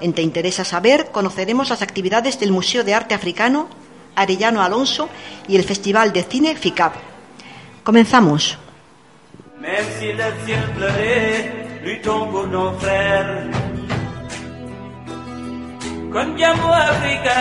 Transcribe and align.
En 0.00 0.12
Te 0.12 0.22
interesa 0.22 0.64
saber, 0.64 1.12
conoceremos 1.12 1.70
las 1.70 1.82
actividades 1.82 2.40
del 2.40 2.50
Museo 2.50 2.82
de 2.82 2.94
Arte 2.94 3.14
Africano 3.14 3.68
Arellano 4.16 4.60
Alonso 4.60 5.08
y 5.46 5.54
el 5.54 5.62
Festival 5.62 6.12
de 6.12 6.24
Cine 6.24 6.56
FICAP. 6.56 6.96
Comenzamos. 7.84 8.58
lui 11.84 12.00
tombe 12.00 12.36
un 12.46 12.54
enfer. 12.66 13.24
Kon 16.12 16.28
jamu 16.38 16.68
Afrika 16.90 17.38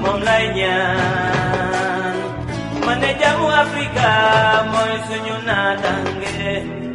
moom 0.00 0.18
lay 0.26 0.44
ñaan 0.58 2.16
ma 2.84 2.94
ne 3.02 3.10
Afrika 3.64 4.10
moy 4.72 4.92
suñu 5.06 5.36
naataange. 5.48 6.85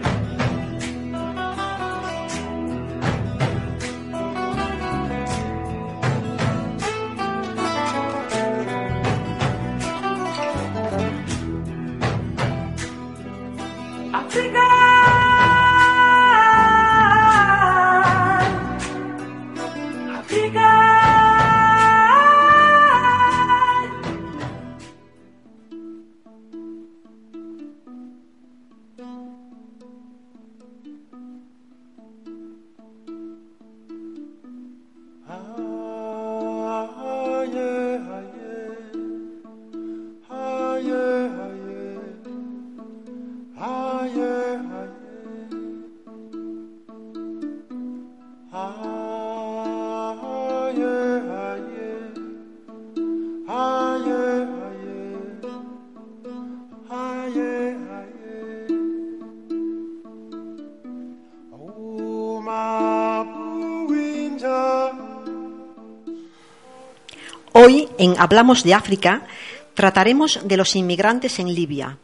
En 68.01 68.15
Hablamos 68.17 68.63
de 68.63 68.73
África, 68.73 69.27
trataremos 69.75 70.39
de 70.43 70.57
los 70.57 70.75
inmigrantes 70.75 71.37
en 71.37 71.53
Libia. 71.53 71.99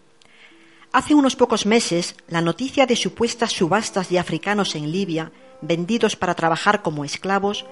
Hace 0.91 1.15
unos 1.15 1.35
pocos 1.35 1.65
meses, 1.65 2.15
la 2.27 2.39
noticia 2.39 2.85
de 2.85 2.95
supuestas 2.95 3.51
subastas 3.51 4.07
de 4.09 4.19
africanos 4.19 4.75
en 4.75 4.91
Libia, 4.91 5.31
vendidos 5.59 6.15
para 6.15 6.35
trabajar 6.35 6.83
como 6.83 7.03
esclavos, 7.03 7.65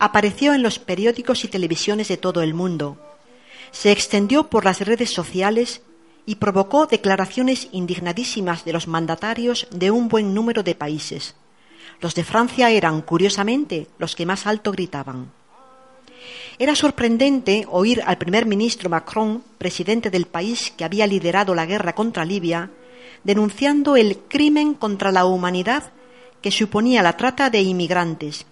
apareció 0.00 0.52
en 0.52 0.64
los 0.64 0.80
periódicos 0.80 1.44
y 1.44 1.48
televisiones 1.48 2.08
de 2.08 2.16
todo 2.16 2.42
el 2.42 2.54
mundo. 2.54 2.98
Se 3.70 3.92
extendió 3.92 4.50
por 4.50 4.64
las 4.64 4.80
redes 4.80 5.10
sociales 5.10 5.82
y 6.26 6.34
provocó 6.34 6.86
declaraciones 6.86 7.68
indignadísimas 7.70 8.64
de 8.64 8.72
los 8.72 8.88
mandatarios 8.88 9.68
de 9.70 9.92
un 9.92 10.08
buen 10.08 10.34
número 10.34 10.64
de 10.64 10.74
países. 10.74 11.36
Los 12.00 12.16
de 12.16 12.24
Francia 12.24 12.68
eran, 12.70 13.00
curiosamente, 13.00 13.86
los 13.96 14.16
que 14.16 14.26
más 14.26 14.48
alto 14.48 14.72
gritaban. 14.72 15.30
Era 16.60 16.74
sorprendente 16.74 17.64
oír 17.70 18.02
al 18.04 18.18
primer 18.18 18.44
ministro 18.44 18.90
Macron, 18.90 19.42
presidente 19.56 20.10
del 20.10 20.26
país 20.26 20.70
que 20.76 20.84
había 20.84 21.06
liderado 21.06 21.54
la 21.54 21.64
guerra 21.64 21.94
contra 21.94 22.26
Libia, 22.26 22.70
denunciando 23.24 23.96
el 23.96 24.18
crimen 24.28 24.74
contra 24.74 25.10
la 25.10 25.24
humanidad 25.24 25.84
que 26.42 26.50
suponía 26.50 27.02
la 27.02 27.16
trata 27.16 27.48
de 27.48 27.62
inmigrantes 27.62 28.44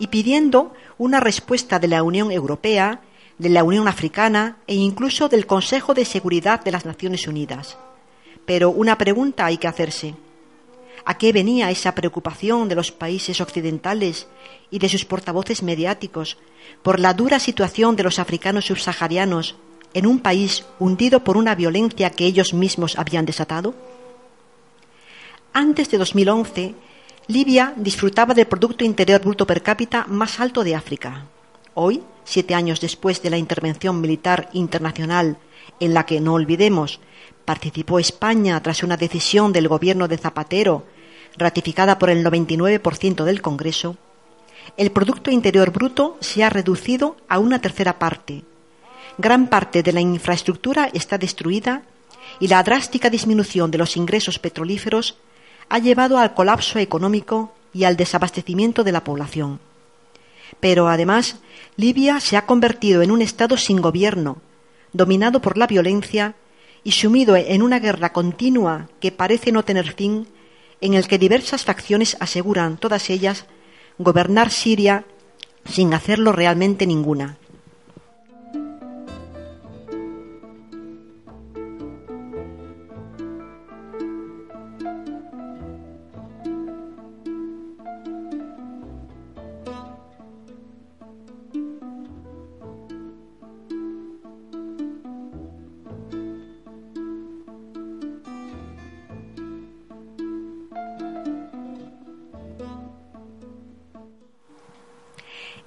y 0.00 0.08
pidiendo 0.08 0.74
una 0.98 1.20
respuesta 1.20 1.78
de 1.78 1.86
la 1.86 2.02
Unión 2.02 2.32
Europea, 2.32 3.00
de 3.38 3.50
la 3.50 3.62
Unión 3.62 3.86
Africana 3.86 4.56
e 4.66 4.74
incluso 4.74 5.28
del 5.28 5.46
Consejo 5.46 5.94
de 5.94 6.04
Seguridad 6.04 6.64
de 6.64 6.72
las 6.72 6.84
Naciones 6.84 7.28
Unidas. 7.28 7.78
Pero 8.44 8.70
una 8.70 8.98
pregunta 8.98 9.46
hay 9.46 9.58
que 9.58 9.68
hacerse. 9.68 10.16
¿A 11.04 11.18
qué 11.18 11.32
venía 11.32 11.70
esa 11.70 11.94
preocupación 11.94 12.68
de 12.68 12.76
los 12.76 12.92
países 12.92 13.40
occidentales 13.40 14.28
y 14.70 14.78
de 14.78 14.88
sus 14.88 15.04
portavoces 15.04 15.62
mediáticos 15.62 16.38
por 16.82 17.00
la 17.00 17.14
dura 17.14 17.40
situación 17.40 17.96
de 17.96 18.04
los 18.04 18.18
africanos 18.18 18.66
subsaharianos 18.66 19.56
en 19.94 20.06
un 20.06 20.20
país 20.20 20.64
hundido 20.78 21.24
por 21.24 21.36
una 21.36 21.54
violencia 21.54 22.10
que 22.10 22.24
ellos 22.24 22.54
mismos 22.54 22.98
habían 22.98 23.26
desatado? 23.26 23.74
Antes 25.52 25.90
de 25.90 25.98
2011, 25.98 26.74
Libia 27.28 27.74
disfrutaba 27.76 28.34
del 28.34 28.46
Producto 28.46 28.84
Interior 28.84 29.20
Bruto 29.20 29.46
per 29.46 29.62
cápita 29.62 30.06
más 30.08 30.40
alto 30.40 30.64
de 30.64 30.74
África. 30.74 31.26
Hoy, 31.74 32.02
siete 32.24 32.54
años 32.54 32.80
después 32.80 33.22
de 33.22 33.30
la 33.30 33.38
intervención 33.38 34.00
militar 34.00 34.48
internacional 34.52 35.36
en 35.78 35.94
la 35.94 36.06
que, 36.06 36.20
no 36.20 36.34
olvidemos, 36.34 37.00
participó 37.44 37.98
España 37.98 38.62
tras 38.62 38.82
una 38.82 38.96
decisión 38.96 39.52
del 39.52 39.68
gobierno 39.68 40.08
de 40.08 40.18
Zapatero, 40.18 40.86
ratificada 41.36 41.98
por 41.98 42.10
el 42.10 42.24
99% 42.24 43.24
del 43.24 43.42
Congreso, 43.42 43.96
el 44.76 44.90
Producto 44.90 45.30
Interior 45.30 45.70
Bruto 45.70 46.16
se 46.20 46.44
ha 46.44 46.50
reducido 46.50 47.16
a 47.28 47.38
una 47.38 47.60
tercera 47.60 47.98
parte. 47.98 48.42
Gran 49.18 49.48
parte 49.48 49.82
de 49.82 49.92
la 49.92 50.00
infraestructura 50.00 50.88
está 50.92 51.18
destruida 51.18 51.82
y 52.40 52.48
la 52.48 52.62
drástica 52.62 53.10
disminución 53.10 53.70
de 53.70 53.78
los 53.78 53.96
ingresos 53.96 54.38
petrolíferos 54.38 55.16
ha 55.68 55.78
llevado 55.78 56.18
al 56.18 56.34
colapso 56.34 56.78
económico 56.78 57.52
y 57.74 57.84
al 57.84 57.96
desabastecimiento 57.96 58.84
de 58.84 58.92
la 58.92 59.04
población. 59.04 59.60
Pero 60.60 60.88
además, 60.88 61.36
Libia 61.76 62.20
se 62.20 62.36
ha 62.36 62.46
convertido 62.46 63.02
en 63.02 63.10
un 63.10 63.22
Estado 63.22 63.56
sin 63.56 63.80
gobierno, 63.80 64.38
dominado 64.92 65.40
por 65.40 65.58
la 65.58 65.66
violencia 65.66 66.34
y 66.84 66.92
sumido 66.92 67.36
en 67.36 67.62
una 67.62 67.78
guerra 67.78 68.12
continua 68.12 68.88
que 69.00 69.12
parece 69.12 69.52
no 69.52 69.64
tener 69.64 69.92
fin, 69.92 70.26
en 70.80 70.94
el 70.94 71.06
que 71.06 71.18
diversas 71.18 71.64
facciones 71.64 72.16
aseguran, 72.20 72.76
todas 72.76 73.08
ellas, 73.10 73.46
gobernar 73.98 74.50
Siria 74.50 75.04
sin 75.64 75.94
hacerlo 75.94 76.32
realmente 76.32 76.86
ninguna. 76.86 77.38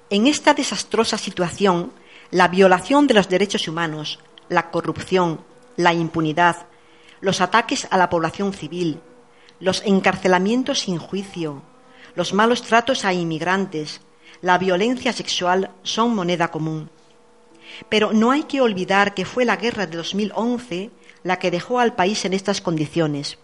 En 0.08 0.28
esta 0.28 0.54
desastrosa 0.54 1.18
situación, 1.18 1.92
la 2.30 2.46
violación 2.46 3.08
de 3.08 3.14
los 3.14 3.28
derechos 3.28 3.66
humanos, 3.66 4.20
la 4.48 4.70
corrupción, 4.70 5.40
la 5.76 5.94
impunidad, 5.94 6.66
los 7.20 7.40
ataques 7.40 7.88
a 7.90 7.96
la 7.96 8.08
población 8.08 8.52
civil, 8.52 9.00
los 9.58 9.82
encarcelamientos 9.84 10.80
sin 10.80 10.98
juicio, 10.98 11.62
los 12.14 12.34
malos 12.34 12.62
tratos 12.62 13.04
a 13.04 13.12
inmigrantes, 13.12 14.00
la 14.42 14.58
violencia 14.58 15.12
sexual 15.12 15.72
son 15.82 16.14
moneda 16.14 16.52
común. 16.52 16.88
Pero 17.88 18.12
no 18.12 18.30
hay 18.30 18.44
que 18.44 18.60
olvidar 18.60 19.12
que 19.12 19.24
fue 19.24 19.44
la 19.44 19.56
guerra 19.56 19.86
de 19.86 19.96
2011 19.96 20.90
la 21.24 21.40
que 21.40 21.50
dejó 21.50 21.80
al 21.80 21.96
país 21.96 22.24
en 22.24 22.32
estas 22.32 22.60
condiciones. 22.60 23.38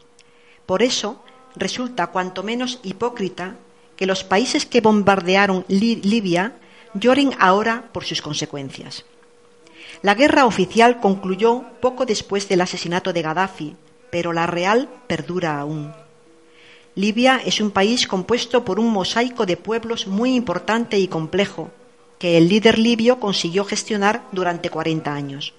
Por 0.64 0.84
eso 0.84 1.24
resulta 1.56 2.06
cuanto 2.06 2.44
menos 2.44 2.78
hipócrita 2.84 3.56
que 4.02 4.06
los 4.06 4.24
países 4.24 4.66
que 4.66 4.80
bombardearon 4.80 5.64
Libia 5.68 6.56
lloren 6.92 7.30
ahora 7.38 7.88
por 7.92 8.04
sus 8.04 8.20
consecuencias. 8.20 9.04
La 10.02 10.16
guerra 10.16 10.44
oficial 10.44 10.98
concluyó 10.98 11.62
poco 11.80 12.04
después 12.04 12.48
del 12.48 12.62
asesinato 12.62 13.12
de 13.12 13.22
Gaddafi, 13.22 13.76
pero 14.10 14.32
la 14.32 14.48
real 14.48 14.88
perdura 15.06 15.60
aún. 15.60 15.94
Libia 16.96 17.40
es 17.46 17.60
un 17.60 17.70
país 17.70 18.08
compuesto 18.08 18.64
por 18.64 18.80
un 18.80 18.90
mosaico 18.90 19.46
de 19.46 19.56
pueblos 19.56 20.08
muy 20.08 20.34
importante 20.34 20.98
y 20.98 21.06
complejo, 21.06 21.70
que 22.18 22.36
el 22.36 22.48
líder 22.48 22.80
libio 22.80 23.20
consiguió 23.20 23.64
gestionar 23.64 24.24
durante 24.32 24.68
40 24.68 25.14
años. 25.14 25.54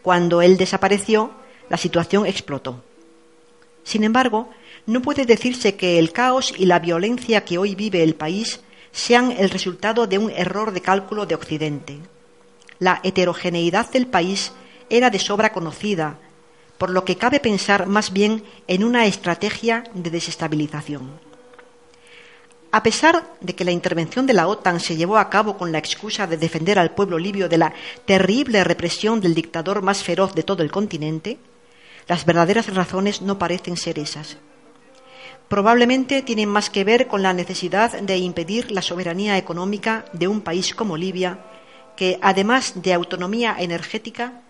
Cuando 0.00 0.40
él 0.40 0.56
desapareció, 0.56 1.32
la 1.68 1.76
situación 1.76 2.24
explotó. 2.24 2.82
Sin 3.84 4.04
embargo, 4.04 4.48
no 4.88 5.02
puede 5.02 5.26
decirse 5.26 5.76
que 5.76 5.98
el 5.98 6.12
caos 6.12 6.54
y 6.56 6.64
la 6.64 6.78
violencia 6.78 7.44
que 7.44 7.58
hoy 7.58 7.74
vive 7.74 8.02
el 8.02 8.14
país 8.14 8.60
sean 8.90 9.32
el 9.32 9.50
resultado 9.50 10.06
de 10.06 10.16
un 10.16 10.30
error 10.30 10.72
de 10.72 10.80
cálculo 10.80 11.26
de 11.26 11.34
Occidente. 11.34 11.98
La 12.78 12.98
heterogeneidad 13.02 13.90
del 13.90 14.06
país 14.06 14.52
era 14.88 15.10
de 15.10 15.18
sobra 15.18 15.52
conocida, 15.52 16.16
por 16.78 16.88
lo 16.88 17.04
que 17.04 17.16
cabe 17.16 17.38
pensar 17.38 17.86
más 17.86 18.14
bien 18.14 18.44
en 18.66 18.82
una 18.82 19.04
estrategia 19.04 19.84
de 19.92 20.08
desestabilización. 20.08 21.20
A 22.72 22.82
pesar 22.82 23.34
de 23.42 23.54
que 23.54 23.66
la 23.66 23.72
intervención 23.72 24.24
de 24.24 24.32
la 24.32 24.48
OTAN 24.48 24.80
se 24.80 24.96
llevó 24.96 25.18
a 25.18 25.28
cabo 25.28 25.58
con 25.58 25.70
la 25.70 25.78
excusa 25.78 26.26
de 26.26 26.38
defender 26.38 26.78
al 26.78 26.94
pueblo 26.94 27.18
libio 27.18 27.50
de 27.50 27.58
la 27.58 27.74
terrible 28.06 28.64
represión 28.64 29.20
del 29.20 29.34
dictador 29.34 29.82
más 29.82 30.02
feroz 30.02 30.34
de 30.34 30.44
todo 30.44 30.62
el 30.62 30.70
continente, 30.70 31.36
las 32.06 32.24
verdaderas 32.24 32.74
razones 32.74 33.20
no 33.20 33.38
parecen 33.38 33.76
ser 33.76 33.98
esas 33.98 34.38
probablemente 35.48 36.22
tienen 36.22 36.48
más 36.48 36.70
que 36.70 36.84
ver 36.84 37.06
con 37.06 37.22
la 37.22 37.32
necesidad 37.32 37.98
de 38.00 38.18
impedir 38.18 38.70
la 38.70 38.82
soberanía 38.82 39.38
económica 39.38 40.04
de 40.12 40.28
un 40.28 40.42
país 40.42 40.74
como 40.74 40.96
Libia, 40.96 41.38
que, 41.96 42.18
además 42.22 42.74
de 42.76 42.92
autonomía 42.92 43.56
energética, 43.58 44.42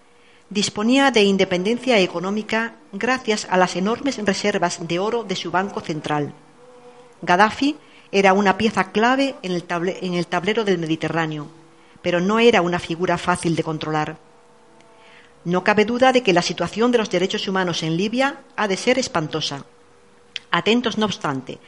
disponía 0.50 1.10
de 1.10 1.22
independencia 1.22 1.98
económica 1.98 2.76
gracias 2.92 3.46
a 3.50 3.56
las 3.56 3.76
enormes 3.76 4.18
reservas 4.24 4.86
de 4.86 4.98
oro 4.98 5.24
de 5.24 5.36
su 5.36 5.50
banco 5.50 5.80
central. 5.80 6.34
Gaddafi 7.22 7.76
era 8.10 8.32
una 8.32 8.56
pieza 8.56 8.90
clave 8.90 9.36
en 9.42 9.52
el, 9.52 9.64
en 10.00 10.14
el 10.14 10.26
tablero 10.26 10.64
del 10.64 10.78
Mediterráneo, 10.78 11.48
pero 12.02 12.20
no 12.20 12.38
era 12.38 12.62
una 12.62 12.78
figura 12.78 13.18
fácil 13.18 13.54
de 13.54 13.62
controlar. 13.62 14.16
No 15.44 15.62
cabe 15.62 15.84
duda 15.84 16.12
de 16.12 16.22
que 16.22 16.32
la 16.32 16.42
situación 16.42 16.90
de 16.90 16.98
los 16.98 17.10
derechos 17.10 17.46
humanos 17.46 17.82
en 17.82 17.96
Libia 17.96 18.40
ha 18.56 18.66
de 18.66 18.76
ser 18.76 18.98
espantosa. 18.98 19.64
Atentos, 20.50 20.96
no 20.96 21.04
obstante, 21.06 21.58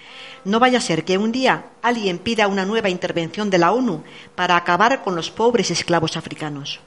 no 0.44 0.58
vaya 0.58 0.78
a 0.78 0.80
ser 0.80 1.04
que 1.04 1.18
un 1.18 1.32
día 1.32 1.66
alguien 1.82 2.18
pida 2.18 2.48
una 2.48 2.64
nueva 2.64 2.88
intervención 2.88 3.50
de 3.50 3.58
la 3.58 3.72
ONU 3.72 4.02
para 4.34 4.56
acabar 4.56 5.02
con 5.02 5.14
los 5.16 5.30
pobres 5.30 5.70
esclavos 5.70 6.16
africanos. 6.16 6.80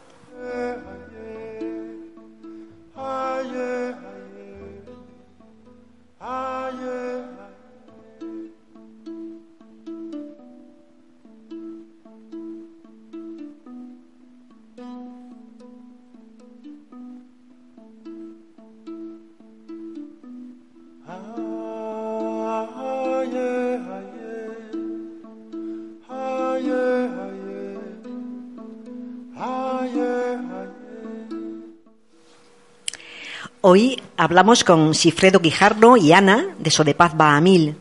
Hoy 33.66 33.98
hablamos 34.18 34.66
con 34.66 34.94
Sifredo 34.94 35.40
Guijarro 35.40 35.96
y 35.96 36.12
Ana 36.12 36.54
de 36.60 36.70
Sodepaz 36.70 37.16
Bahamil, 37.16 37.78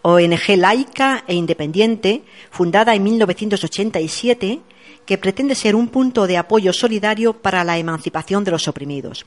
ONG 0.00 0.56
laica 0.56 1.24
e 1.28 1.34
independiente 1.34 2.22
fundada 2.50 2.94
en 2.94 3.02
1987 3.02 4.60
que 5.04 5.18
pretende 5.18 5.54
ser 5.54 5.76
un 5.76 5.88
punto 5.88 6.26
de 6.26 6.38
apoyo 6.38 6.72
solidario 6.72 7.34
para 7.34 7.64
la 7.64 7.76
emancipación 7.76 8.44
de 8.44 8.52
los 8.52 8.66
oprimidos. 8.66 9.26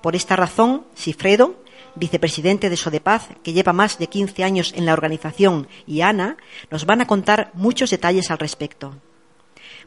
Por 0.00 0.16
esta 0.16 0.34
razón, 0.34 0.86
Sifredo, 0.94 1.56
vicepresidente 1.94 2.70
de 2.70 2.78
Sodepaz, 2.78 3.28
que 3.42 3.52
lleva 3.52 3.74
más 3.74 3.98
de 3.98 4.06
15 4.06 4.44
años 4.44 4.72
en 4.74 4.86
la 4.86 4.94
organización, 4.94 5.68
y 5.86 6.00
Ana 6.00 6.38
nos 6.70 6.86
van 6.86 7.02
a 7.02 7.06
contar 7.06 7.50
muchos 7.52 7.90
detalles 7.90 8.30
al 8.30 8.38
respecto. 8.38 8.94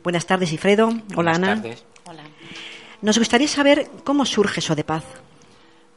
Buenas 0.03 0.27
tardes, 0.27 0.53
Ifredo. 0.53 0.89
Hola, 0.89 1.01
Buenas 1.15 1.37
Ana. 1.37 1.47
tardes. 1.55 1.83
Nos 3.05 3.19
gustaría 3.19 3.47
saber 3.47 3.87
cómo 4.03 4.25
surge 4.25 4.61
Sodepaz. 4.61 5.03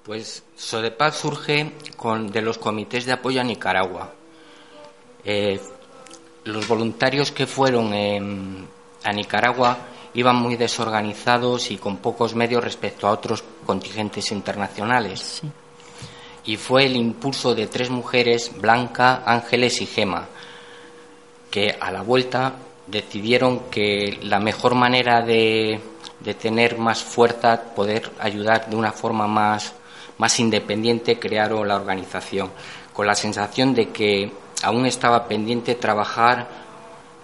Pues 0.04 0.44
Sodepaz 0.54 1.16
surge 1.16 1.72
con, 1.96 2.30
de 2.30 2.42
los 2.42 2.58
comités 2.58 3.06
de 3.06 3.12
apoyo 3.12 3.40
a 3.40 3.44
Nicaragua. 3.44 4.12
Eh, 5.24 5.58
los 6.44 6.68
voluntarios 6.68 7.32
que 7.32 7.46
fueron 7.46 7.94
em, 7.94 8.62
a 9.04 9.12
Nicaragua 9.14 9.78
iban 10.12 10.36
muy 10.36 10.56
desorganizados 10.56 11.70
y 11.70 11.78
con 11.78 11.96
pocos 11.96 12.34
medios 12.34 12.62
respecto 12.62 13.08
a 13.08 13.12
otros 13.12 13.42
contingentes 13.64 14.30
internacionales. 14.30 15.40
Sí. 15.40 15.48
Y 16.44 16.58
fue 16.58 16.84
el 16.84 16.94
impulso 16.94 17.54
de 17.54 17.68
tres 17.68 17.88
mujeres, 17.88 18.52
Blanca, 18.54 19.22
Ángeles 19.24 19.80
y 19.80 19.86
Gema, 19.86 20.28
que 21.50 21.74
a 21.80 21.90
la 21.90 22.02
vuelta 22.02 22.52
decidieron 22.86 23.70
que 23.70 24.18
la 24.22 24.40
mejor 24.40 24.74
manera 24.74 25.22
de, 25.22 25.80
de 26.20 26.34
tener 26.34 26.78
más 26.78 27.02
fuerza, 27.02 27.60
poder 27.74 28.10
ayudar 28.18 28.68
de 28.68 28.76
una 28.76 28.92
forma 28.92 29.26
más, 29.26 29.72
más 30.18 30.38
independiente, 30.40 31.18
crearon 31.18 31.66
la 31.66 31.76
organización, 31.76 32.50
con 32.92 33.06
la 33.06 33.14
sensación 33.14 33.74
de 33.74 33.90
que 33.90 34.32
aún 34.62 34.86
estaba 34.86 35.26
pendiente 35.26 35.76
trabajar 35.76 36.46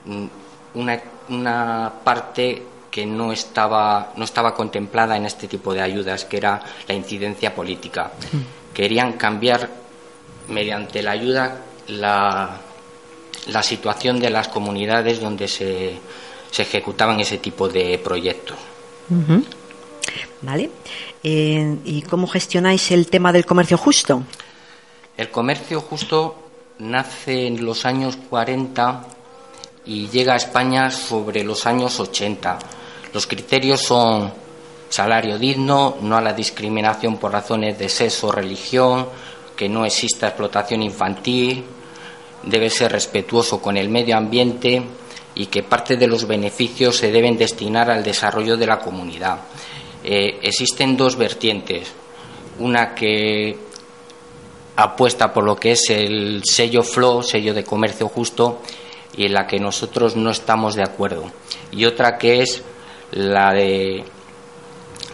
mm, 0.04 0.26
una, 0.74 1.00
una 1.28 1.92
parte 2.04 2.62
que 2.90 3.04
no 3.04 3.32
estaba, 3.32 4.12
no 4.16 4.24
estaba 4.24 4.54
contemplada 4.54 5.16
en 5.16 5.26
este 5.26 5.48
tipo 5.48 5.74
de 5.74 5.82
ayudas, 5.82 6.24
que 6.24 6.36
era 6.36 6.62
la 6.86 6.94
incidencia 6.94 7.52
política. 7.52 8.12
Querían 8.72 9.14
cambiar 9.14 9.68
mediante 10.48 11.02
la 11.02 11.10
ayuda 11.10 11.60
la, 11.88 12.56
la 13.48 13.62
situación 13.62 14.20
de 14.20 14.30
las 14.30 14.46
comunidades 14.46 15.20
donde 15.20 15.48
se, 15.48 15.98
se 16.50 16.62
ejecutaban 16.62 17.18
ese 17.18 17.38
tipo 17.38 17.68
de 17.68 17.98
proyectos. 17.98 18.73
¿Vale? 20.42 20.70
Eh, 21.22 21.78
¿Y 21.84 22.02
cómo 22.02 22.26
gestionáis 22.26 22.90
el 22.90 23.06
tema 23.08 23.32
del 23.32 23.46
comercio 23.46 23.78
justo? 23.78 24.22
El 25.16 25.30
comercio 25.30 25.80
justo 25.80 26.36
nace 26.78 27.46
en 27.46 27.64
los 27.64 27.86
años 27.86 28.16
40 28.28 29.06
y 29.86 30.08
llega 30.08 30.34
a 30.34 30.36
España 30.36 30.90
sobre 30.90 31.44
los 31.44 31.66
años 31.66 31.98
80. 32.00 32.58
Los 33.12 33.26
criterios 33.26 33.80
son 33.80 34.32
salario 34.88 35.38
digno, 35.38 35.96
no 36.02 36.16
a 36.16 36.20
la 36.20 36.32
discriminación 36.32 37.16
por 37.16 37.32
razones 37.32 37.78
de 37.78 37.88
sexo 37.88 38.28
o 38.28 38.32
religión, 38.32 39.08
que 39.56 39.68
no 39.68 39.84
exista 39.84 40.28
explotación 40.28 40.82
infantil, 40.82 41.64
debe 42.42 42.70
ser 42.70 42.92
respetuoso 42.92 43.60
con 43.60 43.76
el 43.76 43.88
medio 43.88 44.16
ambiente 44.16 44.82
y 45.34 45.46
que 45.46 45.62
parte 45.62 45.96
de 45.96 46.06
los 46.06 46.26
beneficios 46.26 46.96
se 46.96 47.10
deben 47.10 47.36
destinar 47.36 47.90
al 47.90 48.02
desarrollo 48.02 48.56
de 48.56 48.66
la 48.66 48.78
comunidad. 48.78 49.40
Eh, 50.02 50.38
existen 50.42 50.96
dos 50.96 51.16
vertientes, 51.16 51.92
una 52.58 52.94
que 52.94 53.56
apuesta 54.76 55.32
por 55.32 55.44
lo 55.44 55.56
que 55.56 55.72
es 55.72 55.90
el 55.90 56.42
sello 56.44 56.82
FLO, 56.82 57.22
sello 57.22 57.54
de 57.54 57.64
comercio 57.64 58.08
justo, 58.08 58.60
y 59.16 59.26
en 59.26 59.34
la 59.34 59.46
que 59.46 59.58
nosotros 59.58 60.16
no 60.16 60.30
estamos 60.30 60.74
de 60.74 60.82
acuerdo. 60.82 61.30
Y 61.72 61.84
otra 61.84 62.18
que 62.18 62.42
es 62.42 62.62
la 63.12 63.52
de 63.52 64.04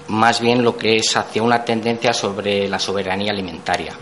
más 0.09 0.41
bien 0.41 0.65
lo 0.65 0.77
que 0.77 0.97
es 0.97 1.17
hacia 1.17 1.43
una 1.43 1.65
tendencia 1.65 2.13
sobre 2.13 2.69
la 2.69 2.79
soberanía 2.79 3.31
alimentaria. 3.31 3.97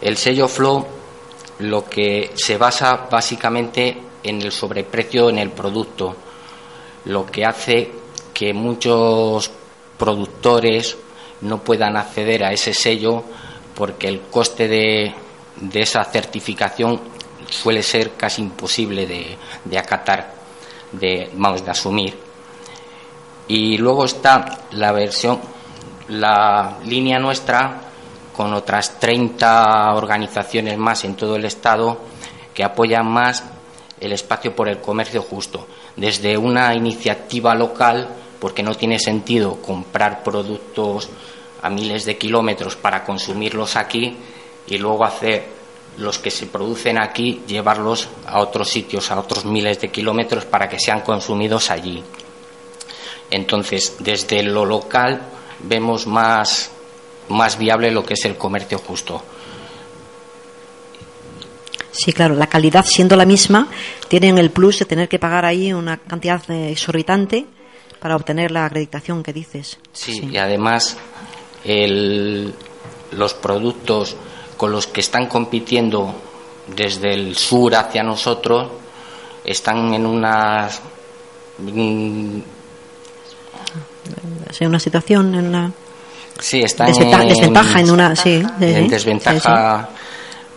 El 0.00 0.16
sello 0.16 0.46
FLO 0.46 0.86
lo 1.60 1.88
que 1.88 2.32
se 2.34 2.56
basa 2.56 3.06
básicamente 3.10 3.96
en 4.22 4.40
el 4.40 4.50
sobreprecio 4.50 5.28
en 5.28 5.38
el 5.38 5.50
producto, 5.50 6.16
lo 7.04 7.26
que 7.26 7.44
hace 7.44 7.92
que 8.32 8.52
muchos 8.52 9.50
productores 9.98 10.96
no 11.42 11.62
puedan 11.62 11.96
acceder 11.96 12.44
a 12.44 12.52
ese 12.52 12.72
sello 12.72 13.22
porque 13.74 14.08
el 14.08 14.22
coste 14.22 14.66
de, 14.66 15.14
de 15.56 15.80
esa 15.80 16.02
certificación 16.04 17.00
suele 17.48 17.82
ser 17.82 18.12
casi 18.12 18.42
imposible 18.42 19.06
de, 19.06 19.36
de 19.64 19.78
acatar, 19.78 20.34
de, 20.92 21.30
vamos, 21.34 21.64
de 21.64 21.70
asumir. 21.70 22.18
Y 23.46 23.76
luego 23.76 24.06
está 24.06 24.60
la 24.72 24.92
versión, 24.92 25.38
la 26.08 26.78
línea 26.84 27.18
nuestra 27.18 27.80
con 28.34 28.52
otras 28.52 28.98
30 28.98 29.94
organizaciones 29.94 30.76
más 30.76 31.04
en 31.04 31.14
todo 31.14 31.36
el 31.36 31.44
Estado 31.44 31.98
que 32.52 32.64
apoyan 32.64 33.06
más 33.06 33.44
el 34.00 34.12
espacio 34.12 34.54
por 34.54 34.68
el 34.68 34.80
comercio 34.80 35.22
justo. 35.22 35.66
Desde 35.96 36.36
una 36.36 36.74
iniciativa 36.74 37.54
local, 37.54 38.08
porque 38.38 38.62
no 38.62 38.74
tiene 38.74 38.98
sentido 38.98 39.62
comprar 39.62 40.22
productos 40.22 41.08
a 41.62 41.70
miles 41.70 42.04
de 42.04 42.18
kilómetros 42.18 42.76
para 42.76 43.04
consumirlos 43.04 43.76
aquí 43.76 44.16
y 44.66 44.78
luego 44.78 45.04
hacer 45.04 45.54
los 45.96 46.18
que 46.18 46.30
se 46.30 46.46
producen 46.46 46.98
aquí, 46.98 47.42
llevarlos 47.46 48.08
a 48.26 48.40
otros 48.40 48.68
sitios, 48.68 49.10
a 49.10 49.18
otros 49.18 49.44
miles 49.44 49.80
de 49.80 49.90
kilómetros 49.90 50.44
para 50.44 50.68
que 50.68 50.78
sean 50.78 51.00
consumidos 51.00 51.70
allí. 51.70 52.02
Entonces, 53.30 53.96
desde 54.00 54.42
lo 54.42 54.64
local 54.64 55.22
vemos 55.60 56.06
más, 56.06 56.70
más 57.28 57.58
viable 57.58 57.90
lo 57.90 58.04
que 58.04 58.14
es 58.14 58.24
el 58.24 58.36
comercio 58.36 58.78
justo. 58.78 59.22
Sí, 61.92 62.12
claro, 62.12 62.34
la 62.34 62.48
calidad 62.48 62.84
siendo 62.84 63.14
la 63.16 63.24
misma, 63.24 63.68
tienen 64.08 64.36
el 64.38 64.50
plus 64.50 64.80
de 64.80 64.84
tener 64.84 65.08
que 65.08 65.18
pagar 65.20 65.44
ahí 65.44 65.72
una 65.72 65.96
cantidad 65.98 66.42
eh, 66.50 66.72
exorbitante 66.72 67.46
para 68.00 68.16
obtener 68.16 68.50
la 68.50 68.64
acreditación 68.66 69.22
que 69.22 69.32
dices. 69.32 69.78
Sí, 69.92 70.28
y 70.30 70.36
además 70.36 70.96
el- 71.64 72.52
los 73.12 73.34
productos 73.34 74.16
con 74.56 74.72
los 74.72 74.86
que 74.88 75.00
están 75.00 75.26
compitiendo 75.28 76.14
desde 76.66 77.14
el 77.14 77.36
sur 77.36 77.74
hacia 77.76 78.02
nosotros 78.02 78.70
están 79.44 79.94
en 79.94 80.04
unas 80.06 80.80
mm, 81.58 82.38
una 84.62 84.78
situación 84.80 85.34
en 85.34 85.46
una 85.46 85.72
sí 86.40 86.60
están 86.62 86.88
en, 86.88 87.28
desventaja 87.28 87.80
en 87.80 87.90
una 87.90 88.16
sí, 88.16 88.42
en 88.60 88.84
sí, 88.84 88.88
desventaja 88.88 89.88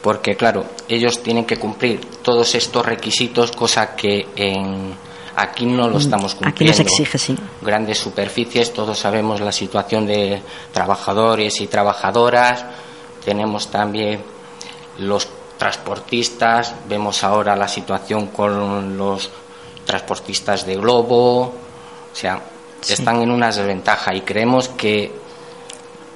porque 0.01 0.36
claro 0.36 0.65
ellos 0.88 1.22
tienen 1.24 1.46
que 1.46 1.57
cumplir 1.57 2.00
todos 2.22 2.55
estos 2.55 2.86
requisitos 2.86 3.51
cosa 3.51 3.96
que 3.96 4.27
en 4.36 4.93
aquí 5.36 5.65
no 5.65 5.88
lo 5.89 5.98
estamos 6.00 6.34
Mm, 6.36 6.48
aquí 6.48 6.65
no 6.65 6.72
cumpliendo 6.72 6.74
se 6.75 6.81
exige, 6.84 7.17
sí. 7.17 7.36
grandes 7.62 7.98
superficies 8.00 8.74
todos 8.74 8.98
sabemos 8.98 9.39
la 9.41 9.51
situación 9.51 10.05
de 10.07 10.41
trabajadores 10.72 11.62
y 11.62 11.67
trabajadoras 11.67 12.65
tenemos 13.24 13.67
también 13.69 14.22
los 15.00 15.27
transportistas 15.57 16.74
vemos 16.88 17.24
ahora 17.24 17.55
la 17.55 17.67
situación 17.67 18.27
con 18.27 18.98
los 18.98 19.29
transportistas 19.86 20.65
de 20.65 20.75
globo 20.75 21.41
o 21.41 21.53
sea 22.13 22.41
Sí. 22.79 22.93
están 22.93 23.22
en 23.24 23.31
una 23.31 23.48
desventaja 23.48 24.13
y 24.13 24.22
creemos 24.22 24.69
que 24.69 25.12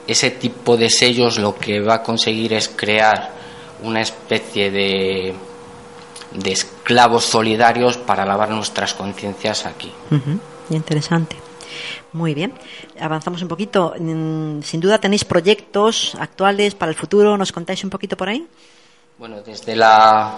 ese 0.08 0.32
tipo 0.32 0.78
de 0.78 0.90
sellos 0.90 1.38
lo 1.38 1.56
que 1.56 1.80
va 1.80 1.96
a 1.96 2.04
conseguir 2.04 2.54
es 2.54 2.70
crear 2.70 3.32
una 3.84 4.02
especie 4.02 4.72
de, 4.72 5.34
de 6.32 6.52
esclavos 6.52 7.26
solidarios 7.26 7.98
para 7.98 8.26
lavar 8.26 8.50
nuestras 8.50 8.94
conciencias 8.94 9.66
aquí. 9.66 9.92
Interesante. 10.70 11.36
Muy 12.14 12.34
bien. 12.34 12.54
Avanzamos 13.00 13.42
un 13.42 13.48
poquito. 13.48 13.94
Mm, 13.98 14.62
Sin 14.62 14.82
duda 14.82 15.00
tenéis 15.00 15.24
proyectos 15.24 16.16
actuales 16.20 16.76
para 16.76 16.92
el 16.92 16.98
futuro. 16.98 17.38
¿Nos 17.38 17.52
contáis 17.52 17.84
un 17.84 17.90
poquito 17.90 18.18
por 18.18 18.30
ahí? 18.30 18.46
Bueno, 19.18 19.42
desde 19.42 19.76
la, 19.76 20.36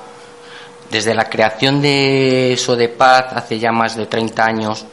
desde 0.92 1.16
la 1.16 1.30
creación 1.30 1.82
de 1.82 2.56
Sodepaz 2.58 3.34
hace 3.34 3.58
ya 3.58 3.72
más 3.72 3.96
de 3.96 4.06
30 4.06 4.46
años, 4.46 4.86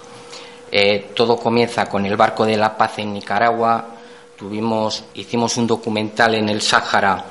eh, 0.72 1.10
todo 1.14 1.36
comienza 1.36 1.86
con 1.86 2.06
el 2.06 2.16
barco 2.16 2.46
de 2.46 2.56
la 2.56 2.76
paz 2.76 2.98
en 2.98 3.12
Nicaragua. 3.12 3.96
Tuvimos, 4.40 5.04
hicimos 5.12 5.58
un 5.58 5.66
documental 5.66 6.34
en 6.34 6.48
el 6.48 6.62
Sáhara 6.62 7.26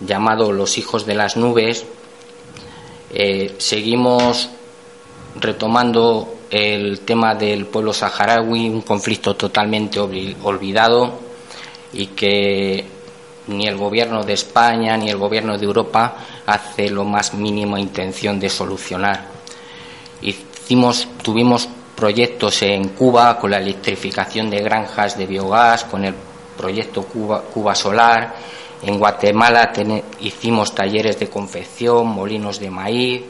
llamado 0.00 0.50
Los 0.52 0.78
hijos 0.78 1.04
de 1.04 1.14
las 1.14 1.36
nubes. 1.36 1.84
Eh, 3.12 3.56
seguimos 3.58 4.48
retomando 5.38 6.36
el 6.48 7.00
tema 7.00 7.34
del 7.34 7.66
pueblo 7.66 7.92
saharaui, 7.92 8.70
un 8.70 8.80
conflicto 8.80 9.36
totalmente 9.36 10.00
olvidado 10.00 11.20
y 11.92 12.06
que 12.06 12.86
ni 13.48 13.66
el 13.66 13.76
gobierno 13.76 14.24
de 14.24 14.32
España 14.32 14.96
ni 14.96 15.10
el 15.10 15.18
gobierno 15.18 15.58
de 15.58 15.66
Europa 15.66 16.16
hace 16.46 16.88
lo 16.88 17.04
más 17.04 17.34
mínimo 17.34 17.76
intención 17.76 18.40
de 18.40 18.48
solucionar. 18.48 19.26
Hicimos, 20.22 21.06
tuvimos 21.22 21.68
proyectos 21.94 22.62
en 22.62 22.88
Cuba 22.88 23.38
con 23.38 23.50
la 23.50 23.58
electrificación 23.58 24.48
de 24.48 24.62
granjas 24.62 25.18
de 25.18 25.26
biogás, 25.26 25.84
con 25.84 26.06
el 26.06 26.14
proyecto 26.60 27.04
Cuba, 27.04 27.40
Cuba 27.40 27.74
Solar. 27.74 28.34
En 28.82 28.98
Guatemala 28.98 29.72
hicimos 30.20 30.74
talleres 30.74 31.18
de 31.18 31.28
confección, 31.28 32.06
molinos 32.08 32.60
de 32.60 32.70
maíz, 32.70 33.22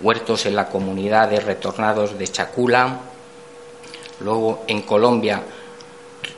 huertos 0.00 0.46
en 0.46 0.56
la 0.56 0.68
comunidad 0.68 1.28
de 1.28 1.40
retornados 1.40 2.18
de 2.18 2.28
Chacula. 2.28 3.00
Luego 4.20 4.64
en 4.66 4.82
Colombia 4.82 5.42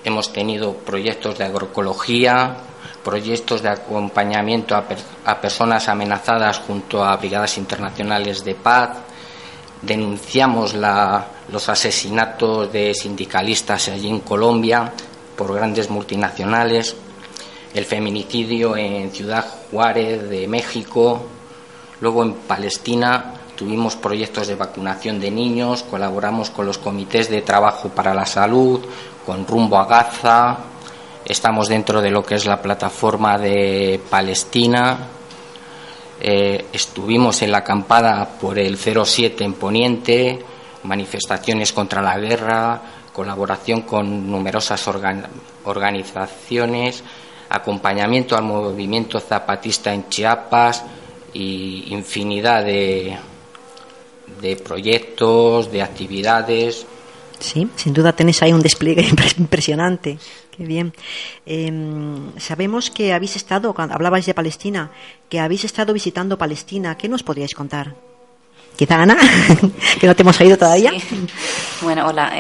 hemos 0.02 0.32
tenido 0.32 0.74
proyectos 0.74 1.38
de 1.38 1.44
agroecología, 1.44 2.56
proyectos 3.04 3.62
de 3.62 3.68
acompañamiento 3.68 4.74
a, 4.74 5.40
personas 5.40 5.88
amenazadas 5.88 6.58
junto 6.58 7.04
a 7.04 7.16
brigadas 7.16 7.58
internacionales 7.58 8.44
de 8.44 8.56
paz. 8.56 8.90
Denunciamos 9.82 10.74
los 10.74 11.68
asesinatos 11.68 12.72
de 12.72 12.92
sindicalistas 12.92 13.88
allí 13.88 14.08
en 14.08 14.20
Colombia 14.20 14.92
por 15.40 15.54
grandes 15.54 15.88
multinacionales, 15.88 16.94
el 17.72 17.86
feminicidio 17.86 18.76
en 18.76 19.10
Ciudad 19.10 19.46
Juárez 19.70 20.28
de 20.28 20.46
México. 20.46 21.22
Luego 22.02 22.22
en 22.24 22.34
Palestina 22.34 23.36
tuvimos 23.56 23.96
proyectos 23.96 24.48
de 24.48 24.54
vacunación 24.54 25.18
de 25.18 25.30
niños, 25.30 25.82
colaboramos 25.84 26.50
con 26.50 26.66
los 26.66 26.76
comités 26.76 27.30
de 27.30 27.40
trabajo 27.40 27.88
para 27.88 28.12
la 28.12 28.26
salud, 28.26 28.80
con 29.24 29.46
Rumbo 29.46 29.78
a 29.78 29.86
Gaza, 29.86 30.58
estamos 31.24 31.68
dentro 31.68 32.02
de 32.02 32.10
lo 32.10 32.22
que 32.22 32.34
es 32.34 32.44
la 32.44 32.60
plataforma 32.60 33.38
de 33.38 33.98
Palestina, 34.10 34.98
eh, 36.20 36.66
estuvimos 36.70 37.40
en 37.40 37.52
la 37.52 37.58
acampada 37.60 38.28
por 38.38 38.58
el 38.58 38.76
07 38.76 39.42
en 39.42 39.54
Poniente, 39.54 40.38
manifestaciones 40.82 41.72
contra 41.72 42.02
la 42.02 42.18
guerra, 42.18 42.99
colaboración 43.20 43.82
con 43.82 44.30
numerosas 44.30 44.82
organizaciones, 45.64 47.04
acompañamiento 47.50 48.34
al 48.34 48.44
movimiento 48.44 49.20
zapatista 49.20 49.92
en 49.92 50.08
Chiapas 50.08 50.82
y 51.34 51.92
infinidad 51.92 52.64
de, 52.64 53.18
de 54.40 54.56
proyectos, 54.56 55.70
de 55.70 55.82
actividades. 55.82 56.86
Sí, 57.40 57.68
sin 57.76 57.92
duda 57.92 58.14
tenéis 58.14 58.42
ahí 58.42 58.54
un 58.54 58.62
despliegue 58.62 59.06
impresionante. 59.38 60.18
Qué 60.56 60.64
bien. 60.64 60.94
Em, 61.44 62.32
sabemos 62.38 62.90
que 62.90 63.12
habéis 63.12 63.36
estado, 63.36 63.74
hablabais 63.76 64.24
de 64.24 64.32
Palestina, 64.32 64.92
que 65.28 65.40
habéis 65.40 65.64
estado 65.64 65.92
visitando 65.92 66.38
Palestina. 66.38 66.96
¿Qué 66.96 67.06
nos 67.06 67.22
podríais 67.22 67.52
contar? 67.54 68.09
Quizá 68.80 68.96
Ana, 69.02 69.14
que 70.00 70.06
no 70.06 70.16
te 70.16 70.22
hemos 70.22 70.40
oído 70.40 70.56
todavía. 70.56 70.90
Bueno, 71.82 72.06
hola. 72.06 72.32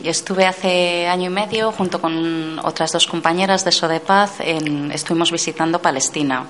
Yo 0.00 0.10
estuve 0.12 0.46
hace 0.46 1.08
año 1.08 1.26
y 1.26 1.34
medio 1.34 1.72
junto 1.72 2.00
con 2.00 2.60
otras 2.60 2.92
dos 2.92 3.08
compañeras 3.08 3.64
de 3.64 3.72
Sodepaz. 3.72 4.38
En, 4.38 4.92
estuvimos 4.92 5.32
visitando 5.32 5.82
Palestina. 5.82 6.46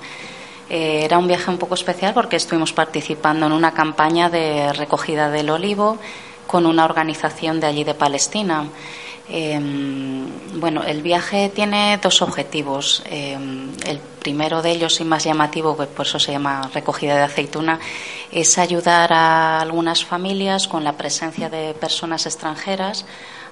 Eh, 0.69 1.01
era 1.03 1.17
un 1.17 1.27
viaje 1.27 1.49
un 1.49 1.57
poco 1.57 1.73
especial 1.73 2.13
porque 2.13 2.35
estuvimos 2.35 2.73
participando 2.73 3.47
en 3.47 3.53
una 3.53 3.73
campaña 3.73 4.29
de 4.29 4.71
recogida 4.73 5.31
del 5.31 5.49
olivo 5.49 5.97
con 6.45 6.67
una 6.67 6.85
organización 6.85 7.59
de 7.59 7.65
allí 7.65 7.83
de 7.83 7.95
Palestina. 7.95 8.65
Em, 9.29 10.25
bueno, 10.59 10.83
el 10.83 11.01
viaje 11.01 11.49
tiene 11.49 11.99
dos 12.01 12.21
objetivos. 12.21 13.03
Em, 13.05 13.71
el 13.85 13.99
primero 13.99 14.61
de 14.61 14.71
ellos 14.71 14.99
y 15.01 15.03
más 15.03 15.23
llamativo, 15.25 15.75
pues 15.75 15.89
por 15.89 16.05
eso 16.05 16.19
se 16.19 16.31
llama 16.31 16.69
recogida 16.73 17.15
de 17.15 17.23
aceituna, 17.23 17.79
es 18.31 18.57
ayudar 18.57 19.11
a 19.11 19.59
algunas 19.59 20.05
familias 20.05 20.67
con 20.67 20.83
la 20.83 20.93
presencia 20.93 21.49
de 21.49 21.73
personas 21.73 22.25
extranjeras 22.25 23.05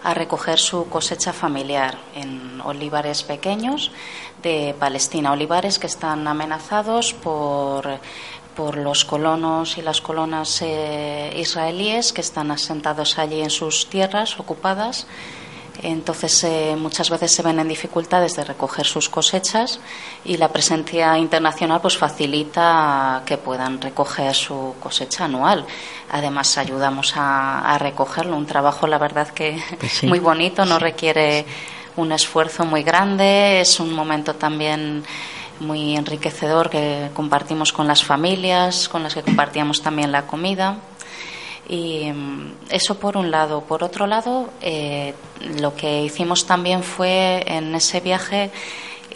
a 0.03 0.13
recoger 0.13 0.59
su 0.59 0.87
cosecha 0.87 1.33
familiar 1.33 1.97
en 2.15 2.61
olivares 2.61 3.23
pequeños 3.23 3.91
de 4.43 4.75
Palestina, 4.79 5.31
olivares 5.31 5.79
que 5.79 5.87
están 5.87 6.27
amenazados 6.27 7.13
por 7.13 7.99
por 8.55 8.77
los 8.77 9.03
colonos 9.03 9.77
y 9.77 9.81
las 9.81 9.99
colonas 9.99 10.61
eh, 10.61 11.33
israelíes 11.35 12.13
que 12.13 12.21
están 12.21 12.51
asentados 12.51 13.19
allí 13.19 13.41
en 13.41 13.49
sus 13.49 13.89
tierras 13.89 14.39
ocupadas. 14.39 15.07
Entonces, 15.83 16.43
eh, 16.43 16.75
muchas 16.77 17.09
veces 17.09 17.31
se 17.31 17.41
ven 17.41 17.59
en 17.59 17.67
dificultades 17.67 18.35
de 18.35 18.43
recoger 18.43 18.85
sus 18.85 19.09
cosechas 19.09 19.79
y 20.23 20.37
la 20.37 20.49
presencia 20.49 21.17
internacional 21.17 21.81
pues 21.81 21.97
facilita 21.97 23.23
que 23.25 23.37
puedan 23.37 23.81
recoger 23.81 24.33
su 24.33 24.75
cosecha 24.79 25.25
anual. 25.25 25.65
Además, 26.11 26.57
ayudamos 26.57 27.13
a, 27.15 27.77
recogerlo. 27.79 28.37
Un 28.37 28.45
trabajo, 28.45 28.87
la 28.87 28.97
verdad, 28.97 29.27
que 29.29 29.61
pues 29.79 30.03
muy 30.05 30.19
bonito, 30.19 30.65
no 30.65 30.79
requiere 30.79 31.45
un 31.97 32.11
esfuerzo 32.11 32.65
muy 32.65 32.83
grande. 32.83 33.61
Es 33.61 33.79
un 33.79 33.93
momento 33.93 34.35
también 34.35 35.03
muy 35.59 35.95
enriquecedor 35.95 36.69
que 36.69 37.09
compartimos 37.13 37.71
con 37.71 37.87
las 37.87 38.03
familias, 38.03 38.89
con 38.89 39.03
las 39.03 39.13
que 39.13 39.23
compartíamos 39.23 39.81
también 39.81 40.11
la 40.11 40.27
comida. 40.27 40.77
Y 41.67 42.11
mm, 42.11 42.53
eso 42.69 42.99
por 42.99 43.17
un 43.17 43.31
lado. 43.31 43.61
Por 43.61 43.83
otro 43.83 44.07
lado, 44.07 44.49
eh, 44.61 45.13
lo 45.59 45.75
que 45.75 46.03
hicimos 46.03 46.45
también 46.45 46.83
fue 46.83 47.43
en 47.47 47.73
ese 47.75 47.99
viaje 47.99 48.51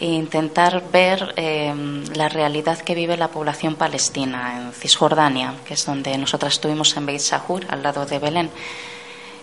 intentar 0.00 0.82
ver 0.90 1.34
eh, 1.36 1.74
la 2.14 2.28
realidad 2.28 2.78
que 2.78 2.94
vive 2.94 3.16
la 3.16 3.28
población 3.28 3.74
palestina 3.74 4.58
en 4.58 4.72
Cisjordania, 4.72 5.54
que 5.66 5.74
es 5.74 5.84
donde 5.84 6.16
nosotras 6.16 6.54
estuvimos 6.54 6.96
en 6.96 7.06
Beit 7.06 7.20
Sahur, 7.20 7.66
al 7.68 7.82
lado 7.82 8.06
de 8.06 8.18
Belén. 8.18 8.50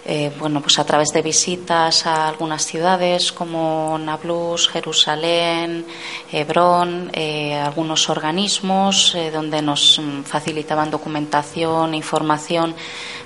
Eh, 0.09 0.31
bueno, 0.39 0.61
pues 0.61 0.79
a 0.79 0.85
través 0.85 1.09
de 1.09 1.21
visitas 1.21 2.05
a 2.05 2.29
algunas 2.29 2.65
ciudades 2.65 3.33
como 3.33 3.97
Nablus, 3.99 4.69
Jerusalén, 4.69 5.85
Hebrón, 6.31 7.09
eh, 7.11 7.55
algunos 7.55 8.09
organismos 8.09 9.13
eh, 9.15 9.31
donde 9.31 9.61
nos 9.61 9.99
facilitaban 10.23 10.89
documentación, 10.89 11.93
información, 11.93 12.73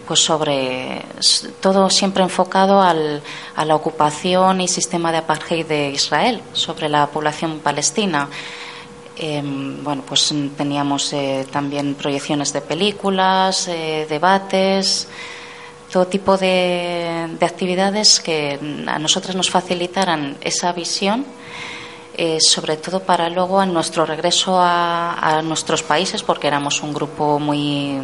pues 0.07 0.21
sobre 0.21 1.05
todo 1.59 1.87
siempre 1.91 2.23
enfocado 2.23 2.81
al, 2.81 3.21
a 3.55 3.63
la 3.63 3.75
ocupación 3.75 4.61
y 4.61 4.67
sistema 4.67 5.11
de 5.11 5.19
apartheid 5.19 5.67
de 5.67 5.91
Israel, 5.91 6.41
sobre 6.53 6.89
la 6.89 7.05
población 7.05 7.59
palestina. 7.59 8.27
Em, 9.17 9.83
bueno, 9.83 10.01
pues 10.01 10.33
teníamos 10.57 11.13
también 11.51 11.93
proyecciones 11.93 12.51
de 12.53 12.61
películas, 12.61 13.67
debates 13.67 15.07
todo 15.91 16.07
tipo 16.07 16.37
de, 16.37 17.37
actividades 17.41 18.21
que 18.21 18.57
a 18.87 18.97
nosotros 18.97 19.35
nos 19.35 19.49
facilitaran 19.49 20.37
esa 20.41 20.71
visión, 20.71 21.25
eh, 22.15 22.37
sobre 22.39 22.77
todo 22.77 23.01
para 23.01 23.29
luego 23.29 23.61
en 23.61 23.73
nuestro 23.73 24.05
regreso 24.05 24.57
a, 24.57 25.41
nuestros 25.43 25.83
países, 25.83 26.23
porque 26.23 26.47
éramos 26.47 26.81
un 26.81 26.93
grupo 26.93 27.39
muy, 27.39 27.99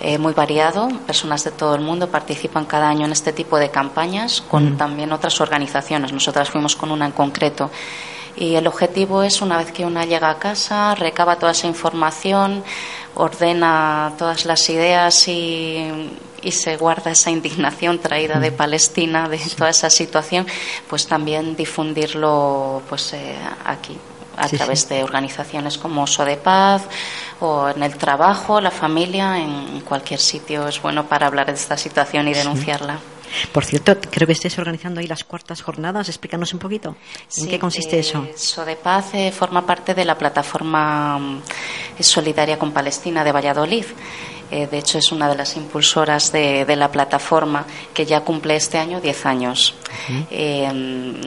eh, 0.00 0.16
muy 0.18 0.32
variado, 0.32 0.88
personas 1.06 1.44
de 1.44 1.50
todo 1.50 1.74
el 1.74 1.82
mundo 1.82 2.08
participan 2.08 2.64
cada 2.64 2.88
año 2.88 3.04
en 3.04 3.12
este 3.12 3.32
tipo 3.32 3.58
de 3.58 3.70
campañas 3.70 4.40
con 4.40 4.78
también 4.78 5.12
otras 5.12 5.40
organizaciones. 5.40 6.12
Nosotras 6.12 6.48
fuimos 6.48 6.76
con 6.76 6.90
una 6.90 7.06
en 7.06 7.12
concreto. 7.12 7.70
Y 8.36 8.54
el 8.54 8.66
objetivo 8.66 9.22
es, 9.22 9.42
una 9.42 9.58
vez 9.58 9.72
que 9.72 9.84
una 9.84 10.06
llega 10.06 10.30
a 10.30 10.38
casa, 10.38 10.94
recaba 10.94 11.36
toda 11.36 11.52
esa 11.52 11.66
información, 11.66 12.62
ordena 13.20 14.14
todas 14.18 14.44
las 14.44 14.68
ideas 14.70 15.28
y 15.28 16.10
y 16.42 16.52
se 16.52 16.76
guarda 16.76 17.10
esa 17.10 17.30
indignación 17.30 17.98
traída 17.98 18.38
de 18.38 18.50
mm. 18.50 18.56
Palestina, 18.56 19.28
de 19.28 19.38
toda 19.56 19.70
esa 19.70 19.90
situación, 19.90 20.46
pues 20.88 21.06
también 21.06 21.56
difundirlo 21.56 22.82
pues 22.88 23.12
eh, 23.12 23.36
aquí 23.64 23.96
a 24.36 24.48
través 24.48 24.88
de 24.88 25.02
organizaciones 25.02 25.76
como 25.76 26.06
Paz 26.42 26.82
o 27.40 27.68
en 27.68 27.82
el 27.82 27.96
trabajo, 27.96 28.60
la 28.60 28.70
familia, 28.70 29.38
en 29.38 29.80
cualquier 29.82 30.20
sitio 30.20 30.66
es 30.68 30.80
bueno 30.80 31.06
para 31.06 31.26
hablar 31.26 31.46
de 31.46 31.52
esta 31.52 31.76
situación 31.76 32.28
y 32.28 32.34
denunciarla. 32.34 32.98
Por 33.52 33.64
cierto, 33.64 33.96
creo 34.10 34.26
que 34.26 34.32
estés 34.32 34.58
organizando 34.58 35.00
ahí 35.00 35.06
las 35.06 35.24
cuartas 35.24 35.62
jornadas. 35.62 36.08
Explícanos 36.08 36.52
un 36.52 36.58
poquito. 36.58 36.96
¿En 37.38 37.48
qué 37.48 37.58
consiste 37.58 37.96
eh, 37.96 38.00
eso? 38.00 38.26
Sodepaz 38.36 39.14
eh, 39.14 39.32
forma 39.32 39.66
parte 39.66 39.94
de 39.94 40.04
la 40.04 40.16
plataforma 40.16 41.18
mm, 41.18 41.42
solidaria 42.00 42.58
con 42.58 42.72
Palestina 42.72 43.24
de 43.24 43.32
Valladolid. 43.32 43.84
Eh, 44.50 44.66
de 44.66 44.78
hecho, 44.78 44.98
es 44.98 45.12
una 45.12 45.28
de 45.28 45.36
las 45.36 45.56
impulsoras 45.56 46.32
de, 46.32 46.66
la 46.76 46.90
plataforma 46.90 47.66
que 47.92 48.06
ya 48.06 48.20
cumple 48.22 48.56
este 48.56 48.78
año 48.78 49.00
10 49.00 49.26
años. 49.26 49.74
Eh, 50.30 50.68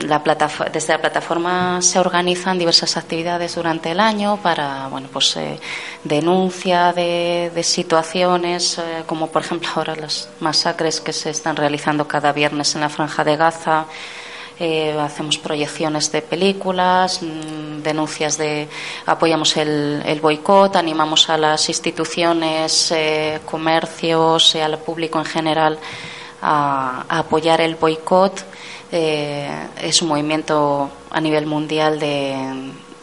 la 0.06 0.22
desde 0.72 0.92
la 0.92 1.00
plataforma 1.00 1.80
se 1.80 1.98
organizan 1.98 2.58
diversas 2.58 2.96
actividades 2.96 3.54
durante 3.54 3.90
el 3.92 4.00
año 4.00 4.38
para, 4.42 4.88
bueno, 4.88 5.08
pues 5.12 5.36
eh, 5.36 5.58
denuncia 6.02 6.92
de, 6.92 7.52
de 7.54 7.62
situaciones, 7.62 8.80
como 9.06 9.28
por 9.28 9.42
ejemplo 9.42 9.68
ahora 9.74 9.96
las 9.96 10.28
masacres 10.40 11.00
que 11.00 11.12
se 11.12 11.30
están 11.30 11.56
realizando 11.56 12.08
cada 12.08 12.32
viernes 12.32 12.74
en 12.74 12.80
la 12.80 12.88
Franja 12.88 13.22
de 13.24 13.36
Gaza. 13.36 13.86
Eh, 14.60 14.96
hacemos 15.00 15.36
proyecciones 15.38 16.12
de 16.12 16.22
películas, 16.22 17.20
mm, 17.22 17.82
denuncias 17.82 18.38
de, 18.38 18.68
apoyamos 19.04 19.56
el, 19.56 20.00
el 20.06 20.20
boicot, 20.20 20.76
animamos 20.76 21.28
a 21.28 21.36
las 21.36 21.68
instituciones, 21.68 22.92
eh, 22.92 23.40
comercios, 23.44 24.54
al 24.54 24.78
público 24.78 25.18
en 25.18 25.24
general 25.24 25.78
a, 26.40 27.04
apoyar 27.08 27.60
el 27.60 27.74
boicot. 27.74 28.44
Eh, 28.92 29.50
es 29.82 30.00
un 30.02 30.08
movimiento 30.08 30.88
a 31.10 31.20
nivel 31.20 31.46
mundial 31.46 31.98
de, 31.98 32.36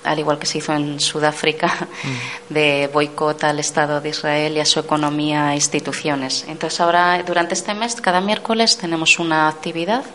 al 0.06 0.20
igual 0.20 0.40
que 0.40 0.46
se 0.46 0.60
hizo 0.60 0.74
en 0.74 1.02
Sudáfrica, 1.02 1.68
mm. 2.04 2.54
de 2.54 2.90
boicot 2.94 3.44
al 3.44 3.60
Estado 3.60 4.00
de 4.00 4.10
Israel 4.10 4.56
y 4.56 4.62
a 4.62 4.66
su 4.66 4.80
economía 4.80 5.52
e 5.52 5.56
instituciones. 5.56 6.46
Entonces 6.48 6.80
ahora, 6.80 7.22
durante 7.24 7.56
este 7.56 7.74
mes, 7.74 8.00
cada 8.00 8.22
miércoles 8.22 8.78
tenemos 8.78 9.20
una 9.20 9.50
actividad 9.50 10.06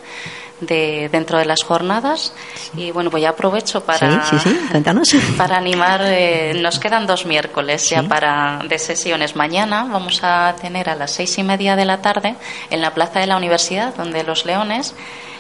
de, 0.61 1.09
dentro 1.11 1.39
de 1.39 1.45
las 1.45 1.63
jornadas. 1.63 2.33
Y 2.77 2.91
bueno 2.91 3.11
pues 3.11 3.23
ya 3.23 3.31
aprovecho 3.31 3.85
para 3.85 4.25
para 5.37 5.57
animar 5.57 6.03
eh, 6.05 6.59
nos 6.61 6.79
quedan 6.79 7.07
dos 7.07 7.27
miércoles 7.27 7.89
ya 7.89 8.03
para 8.03 8.61
de 8.69 8.79
sesiones. 8.79 9.37
Mañana 9.37 9.85
vamos 9.91 10.21
a 10.23 10.55
tener 10.61 10.89
a 10.89 10.95
las 10.95 11.13
seis 11.13 11.37
y 11.39 11.43
media 11.43 11.77
de 11.77 11.85
la 11.85 12.03
tarde 12.03 12.35
en 12.71 12.81
la 12.81 12.95
plaza 12.95 13.21
de 13.21 13.27
la 13.27 13.37
universidad 13.37 13.95
donde 13.95 14.23
los 14.25 14.45
leones 14.45 14.95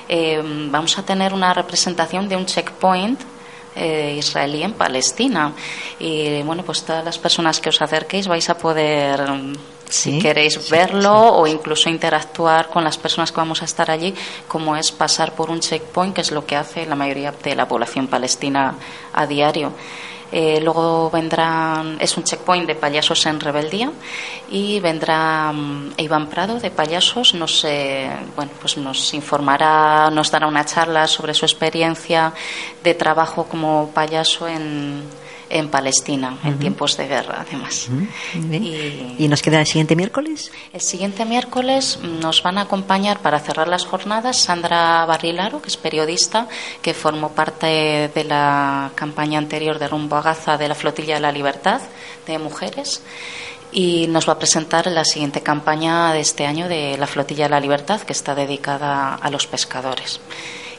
eh, 0.08 0.40
vamos 0.42 0.98
a 0.98 1.02
tener 1.04 1.34
una 1.34 1.52
representación 1.52 2.28
de 2.28 2.36
un 2.36 2.46
checkpoint 2.46 3.20
eh, 3.74 4.16
israelí 4.18 4.62
en 4.62 4.72
Palestina. 4.72 5.52
Y 5.98 6.42
bueno, 6.42 6.62
pues 6.62 6.82
todas 6.82 7.04
las 7.04 7.18
personas 7.18 7.60
que 7.60 7.68
os 7.68 7.82
acerquéis 7.82 8.26
vais 8.26 8.48
a 8.48 8.56
poder, 8.56 9.20
si 9.88 10.18
queréis 10.18 10.70
verlo 10.70 11.14
o 11.14 11.46
incluso 11.46 11.88
interactuar 11.88 12.68
con 12.68 12.84
las 12.84 12.98
personas 12.98 13.30
que 13.30 13.38
vamos 13.38 13.62
a 13.62 13.64
estar 13.64 13.90
allí, 13.90 14.14
como 14.48 14.76
es 14.76 14.90
pasar 14.92 15.32
por 15.32 15.50
un 15.50 15.60
checkpoint, 15.60 16.14
que 16.14 16.20
es 16.22 16.32
lo 16.32 16.44
que 16.44 16.56
hace 16.56 16.86
la 16.86 16.96
mayoría 16.96 17.32
de 17.32 17.54
la 17.54 17.68
población 17.68 18.08
palestina 18.08 18.74
a 19.12 19.26
diario. 19.26 19.72
Eh, 20.32 20.60
luego 20.60 21.08
vendrán, 21.08 21.98
es 22.00 22.16
un 22.16 22.24
checkpoint 22.24 22.66
de 22.66 22.74
payasos 22.74 23.24
en 23.26 23.38
rebeldía 23.38 23.92
y 24.50 24.80
vendrá 24.80 25.52
mm, 25.52 25.92
Iván 25.98 26.26
Prado 26.26 26.58
de 26.58 26.72
payasos, 26.72 27.34
nos, 27.34 27.64
bueno, 28.34 28.50
pues 28.60 28.76
nos 28.76 29.14
informará, 29.14 30.10
nos 30.10 30.32
dará 30.32 30.48
una 30.48 30.64
charla 30.64 31.06
sobre 31.06 31.32
su 31.32 31.44
experiencia 31.44 32.32
de 32.82 32.94
trabajo 32.94 33.44
como 33.44 33.90
payaso 33.94 34.48
en 34.48 35.04
en 35.48 35.68
Palestina, 35.68 36.38
en 36.44 36.58
tiempos 36.58 36.96
de 36.96 37.06
guerra, 37.06 37.44
además. 37.46 37.88
y, 38.34 39.28
nos 39.28 39.42
queda 39.42 39.60
el 39.60 39.66
siguiente 39.66 39.96
miércoles? 39.96 40.50
El 40.72 40.80
siguiente 40.80 41.24
miércoles 41.24 41.98
nos 42.02 42.42
van 42.42 42.58
a 42.58 42.62
acompañar 42.62 43.20
para 43.20 43.38
cerrar 43.38 43.68
las 43.68 43.84
jornadas 43.84 44.38
Sandra 44.38 45.04
Barrilaro, 45.06 45.62
que 45.62 45.68
es 45.68 45.76
periodista, 45.76 46.48
que 46.82 46.94
formó 46.94 47.32
parte 47.32 48.10
de 48.14 48.24
la 48.24 48.90
campaña 48.94 49.38
anterior 49.38 49.78
de 49.78 49.88
Rumbo 49.88 50.16
a 50.16 50.22
Gaza 50.22 50.56
de 50.56 50.68
la 50.68 50.74
Flotilla 50.74 51.14
de 51.14 51.20
la 51.20 51.32
Libertad 51.32 51.80
de 52.26 52.38
Mujeres 52.38 53.02
y 53.72 54.06
nos 54.08 54.28
va 54.28 54.34
a 54.34 54.38
presentar 54.38 54.86
la 54.86 55.04
siguiente 55.04 55.42
campaña 55.42 56.12
de 56.12 56.20
este 56.20 56.46
año 56.46 56.68
de 56.68 56.96
la 56.96 57.06
Flotilla 57.06 57.44
de 57.44 57.50
la 57.50 57.60
Libertad, 57.60 58.00
que 58.00 58.12
está 58.12 58.34
dedicada 58.34 59.14
a 59.14 59.30
los 59.30 59.46
pescadores. 59.46 60.20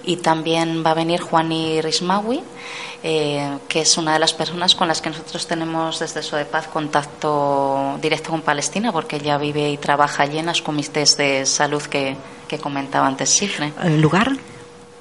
Y 0.07 0.17
también 0.17 0.83
va 0.85 0.91
a 0.91 0.93
venir 0.93 1.19
Juani 1.19 1.81
Rismawi, 1.81 2.41
eh, 3.03 3.57
que 3.67 3.81
es 3.81 3.97
una 3.97 4.13
de 4.13 4.19
las 4.19 4.33
personas 4.33 4.73
con 4.73 4.87
las 4.87 5.01
que 5.01 5.09
nosotros 5.09 5.45
tenemos 5.45 5.99
desde 5.99 6.23
Sodepaz 6.23 6.67
contacto 6.67 7.99
directo 8.01 8.31
con 8.31 8.41
Palestina, 8.41 8.91
porque 8.93 9.17
ella 9.17 9.37
vive 9.37 9.69
y 9.69 9.77
trabaja 9.77 10.23
allí 10.23 10.39
en 10.39 10.45
las 10.45 10.61
comités 10.61 11.17
de 11.17 11.45
salud 11.45 11.83
que, 11.83 12.15
comentaba 12.63 13.05
antes 13.05 13.29
Cifre. 13.29 13.73
¿Lugar? 13.99 14.31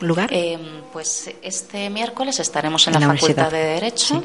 ¿Lugar? 0.00 0.28
Eh, 0.32 0.58
pues 0.92 1.30
este 1.40 1.88
miércoles 1.88 2.40
estaremos 2.40 2.86
en, 2.88 2.94
la, 2.94 3.00
Facultad 3.00 3.50
de 3.50 3.58
Derecho. 3.58 4.22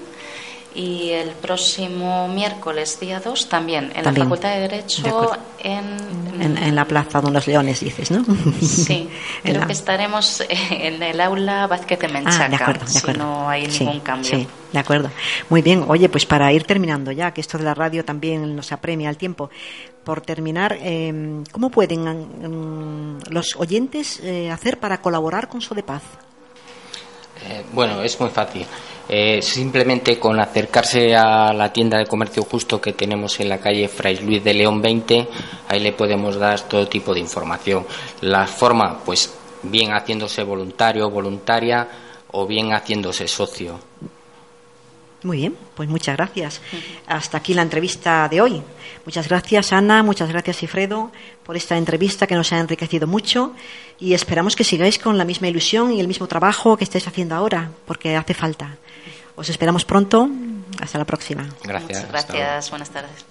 Y 0.74 1.10
el 1.10 1.32
próximo 1.32 2.30
miércoles, 2.30 2.98
día 3.00 3.20
2, 3.20 3.50
también 3.50 3.92
en 3.94 4.06
la 4.06 4.14
Facultad 4.14 4.54
de 4.54 4.62
Derecho, 4.62 5.32
en, 5.60 6.58
en, 6.58 6.76
la 6.76 6.86
Plaza 6.86 7.20
de 7.20 7.30
los 7.30 7.46
Leones, 7.46 7.82
dices, 7.82 8.10
¿no? 8.10 8.24
Sí, 8.62 9.10
creo 9.44 9.68
que 9.68 9.74
estaremos 9.74 10.42
en 10.50 11.04
el 11.04 11.20
aula 11.20 11.68
Vázquez 11.68 12.00
de 12.00 12.08
Menchaca, 12.08 12.46
ah, 12.46 12.50
de 12.50 12.56
acuerdo, 12.56 12.86
de 12.86 13.00
acuerdo. 13.00 13.14
si 13.14 13.20
no 13.20 13.50
hay 13.50 13.68
ningún 13.68 14.00
cambio. 14.00 14.32
Sí, 14.32 14.48
de 14.72 14.80
acuerdo. 14.80 15.12
Muy 15.50 15.62
bien, 15.62 15.84
oye, 15.88 16.08
pues 16.08 16.26
para 16.26 16.54
ir 16.54 16.64
terminando 16.64 17.12
ya, 17.12 17.32
que 17.32 17.42
esto 17.42 17.58
de 17.58 17.66
la 17.66 17.74
radio 17.74 18.06
también 18.06 18.56
nos 18.56 18.72
apremia 18.72 19.10
el 19.10 19.18
tiempo, 19.18 19.50
por 20.06 20.22
terminar, 20.22 20.78
eh, 20.80 21.44
¿cómo 21.52 21.70
pueden 21.70 22.06
mm, 22.06 23.20
los 23.30 23.56
oyentes 23.58 24.22
eh, 24.24 24.50
hacer 24.50 24.80
para 24.80 25.02
colaborar 25.02 25.50
con 25.50 25.62
Sodepaz? 25.62 26.04
Eh, 27.48 27.64
bueno, 27.74 28.02
es 28.02 28.20
muy 28.20 28.30
fácil. 28.30 28.66
Eh, 29.10 29.42
simplemente 29.42 30.18
con 30.18 30.40
acercarse 30.40 31.16
a 31.16 31.52
la 31.54 31.74
tienda 31.74 31.98
de 31.98 32.06
comercio 32.06 32.44
justo 32.44 32.80
que 32.80 32.94
tenemos 32.94 33.40
en 33.40 33.50
la 33.50 33.60
calle 33.60 33.88
Fray 33.90 34.20
Luis 34.20 34.44
de 34.44 34.54
León 34.54 34.82
20, 34.82 35.28
ahí 35.68 35.80
le 35.80 35.92
podemos 35.92 36.38
dar 36.38 36.62
todo 36.62 36.88
tipo 36.88 37.14
de 37.14 37.20
información. 37.20 37.86
La 38.22 38.48
forma, 38.48 39.00
pues 39.04 39.34
bien 39.64 39.92
haciéndose 39.92 40.44
voluntario 40.44 41.08
o 41.08 41.10
voluntaria 41.10 41.88
o 42.32 42.48
bien 42.48 42.72
haciéndose 42.74 43.28
socio. 43.28 43.80
Muy 45.24 45.38
bien, 45.38 45.56
pues 45.76 45.88
muchas 45.88 46.18
gracias. 46.18 46.62
Hasta 47.06 47.38
aquí 47.38 47.54
la 47.54 47.62
entrevista 47.62 48.28
de 48.28 48.42
hoy. 48.42 48.62
Muchas 49.06 49.28
gracias, 49.28 49.72
Ana, 49.72 50.04
muchas 50.04 50.30
gracias, 50.30 50.64
Ifredo, 50.64 51.12
por 51.44 51.56
esta 51.56 51.78
entrevista 51.78 52.26
que 52.28 52.36
nos 52.36 52.52
ha 52.54 52.60
enriquecido 52.60 53.08
mucho 53.08 53.54
y 54.00 54.14
esperamos 54.14 54.56
que 54.56 54.64
sigáis 54.64 54.98
con 54.98 55.18
la 55.18 55.26
misma 55.26 55.48
ilusión 55.48 55.94
y 55.94 56.00
el 56.00 56.08
mismo 56.08 56.28
trabajo 56.28 56.76
que 56.76 56.84
estáis 56.84 57.08
haciendo 57.08 57.36
ahora, 57.36 57.72
porque 57.86 58.16
hace 58.16 58.34
falta. 58.34 58.78
Os 59.36 59.50
esperamos 59.50 59.86
pronto. 59.86 60.30
Hasta 60.80 60.98
la 60.98 61.06
próxima. 61.06 61.48
Gracias. 61.64 62.08
gracias. 62.08 62.70
Buenas 62.70 62.90
tardes. 62.90 63.31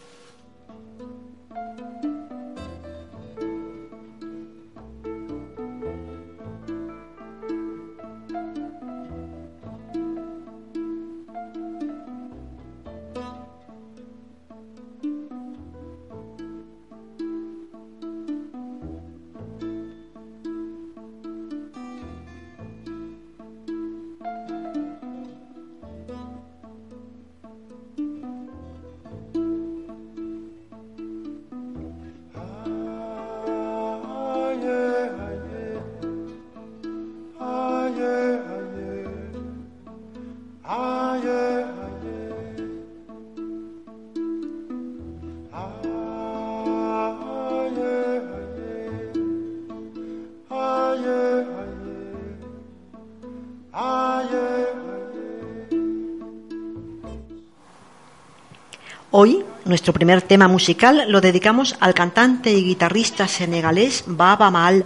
Primer 60.11 60.27
tema 60.27 60.49
musical 60.49 61.05
lo 61.07 61.21
dedicamos 61.21 61.77
al 61.79 61.95
cantante 61.95 62.51
y 62.51 62.65
guitarrista 62.65 63.29
senegalés 63.29 64.03
Baba 64.09 64.51
Mal, 64.51 64.85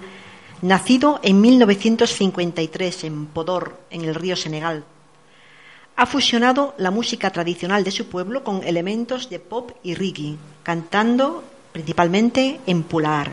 nacido 0.61 1.19
en 1.23 1.41
1953 1.41 3.05
en 3.05 3.25
Podor, 3.25 3.81
en 3.89 4.05
el 4.05 4.15
río 4.15 4.37
Senegal. 4.37 4.85
Ha 5.97 6.05
fusionado 6.05 6.75
la 6.77 6.91
música 6.91 7.31
tradicional 7.31 7.85
de 7.85 7.91
su 7.91 8.09
pueblo 8.09 8.45
con 8.45 8.65
elementos 8.65 9.31
de 9.31 9.39
pop 9.39 9.71
y 9.83 9.95
reggae, 9.95 10.37
cantando 10.63 11.43
principalmente 11.73 12.61
en 12.67 12.83
Pular. 12.83 13.33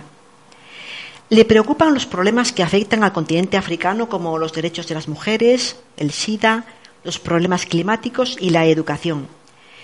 Le 1.27 1.43
preocupan 1.43 1.93
los 1.93 2.05
problemas 2.05 2.53
que 2.53 2.63
afectan 2.63 3.03
al 3.03 3.11
continente 3.11 3.57
africano 3.57 4.07
como 4.07 4.37
los 4.37 4.53
derechos 4.53 4.87
de 4.87 4.95
las 4.95 5.09
mujeres, 5.09 5.75
el 5.97 6.11
SIDA, 6.11 6.63
los 7.03 7.19
problemas 7.19 7.65
climáticos 7.65 8.37
y 8.39 8.51
la 8.51 8.65
educación 8.65 9.40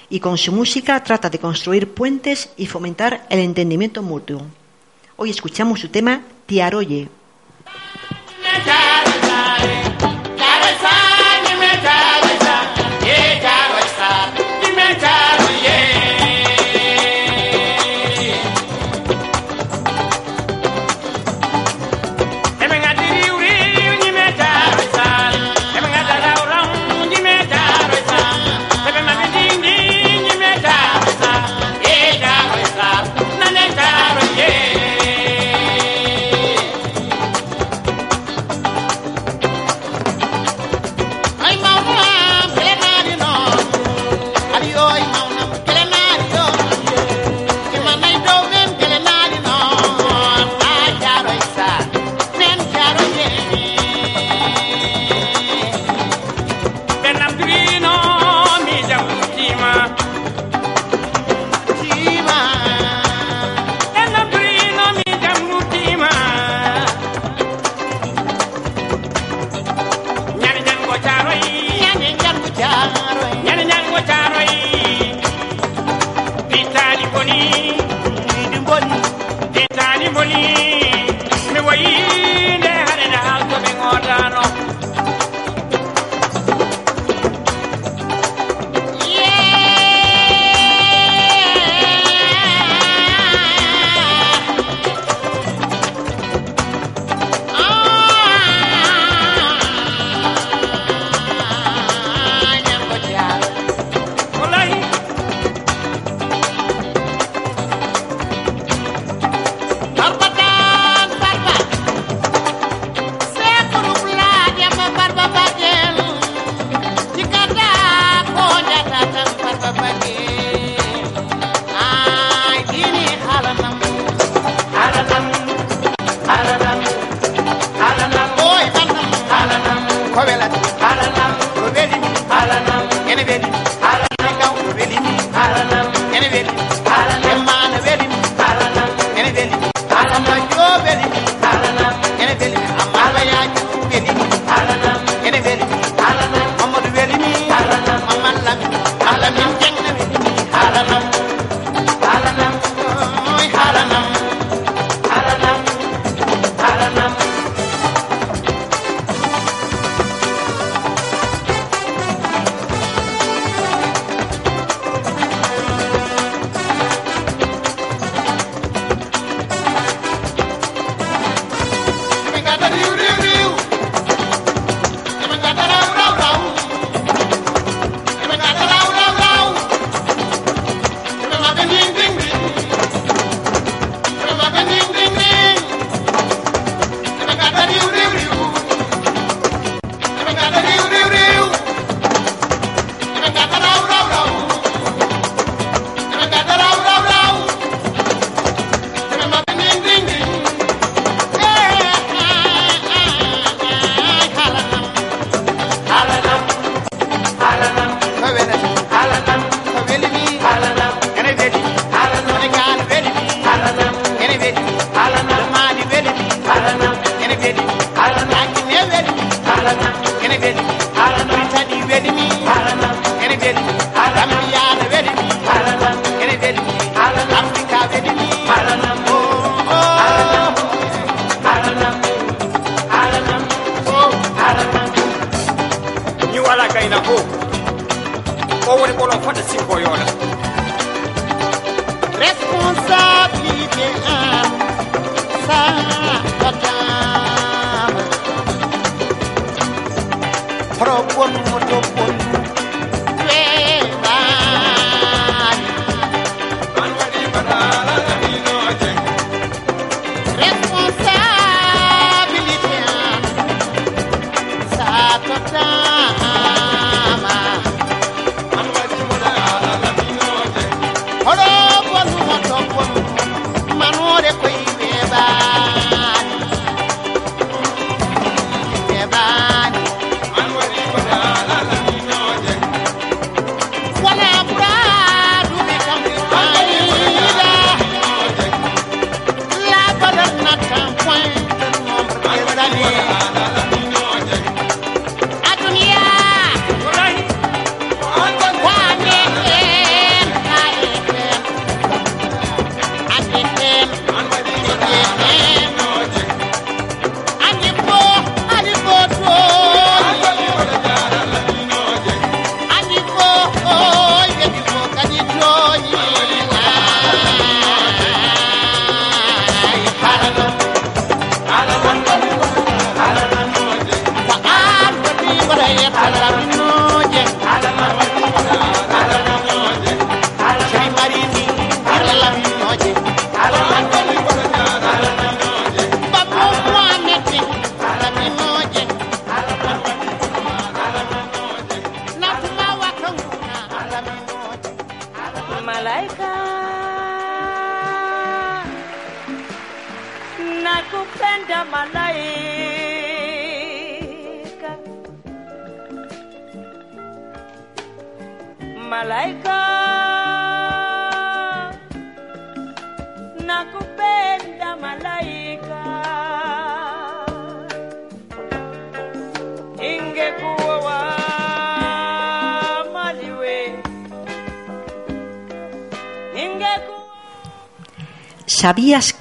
y 0.09 0.19
con 0.19 0.37
su 0.37 0.51
música 0.51 1.03
trata 1.03 1.29
de 1.29 1.39
construir 1.39 1.93
puentes 1.93 2.49
y 2.57 2.65
fomentar 2.65 3.25
el 3.29 3.39
entendimiento 3.39 4.01
mutuo. 4.01 4.41
Hoy 5.17 5.29
escuchamos 5.29 5.79
su 5.79 5.89
tema 5.89 6.21
Tiaroye. 6.45 7.09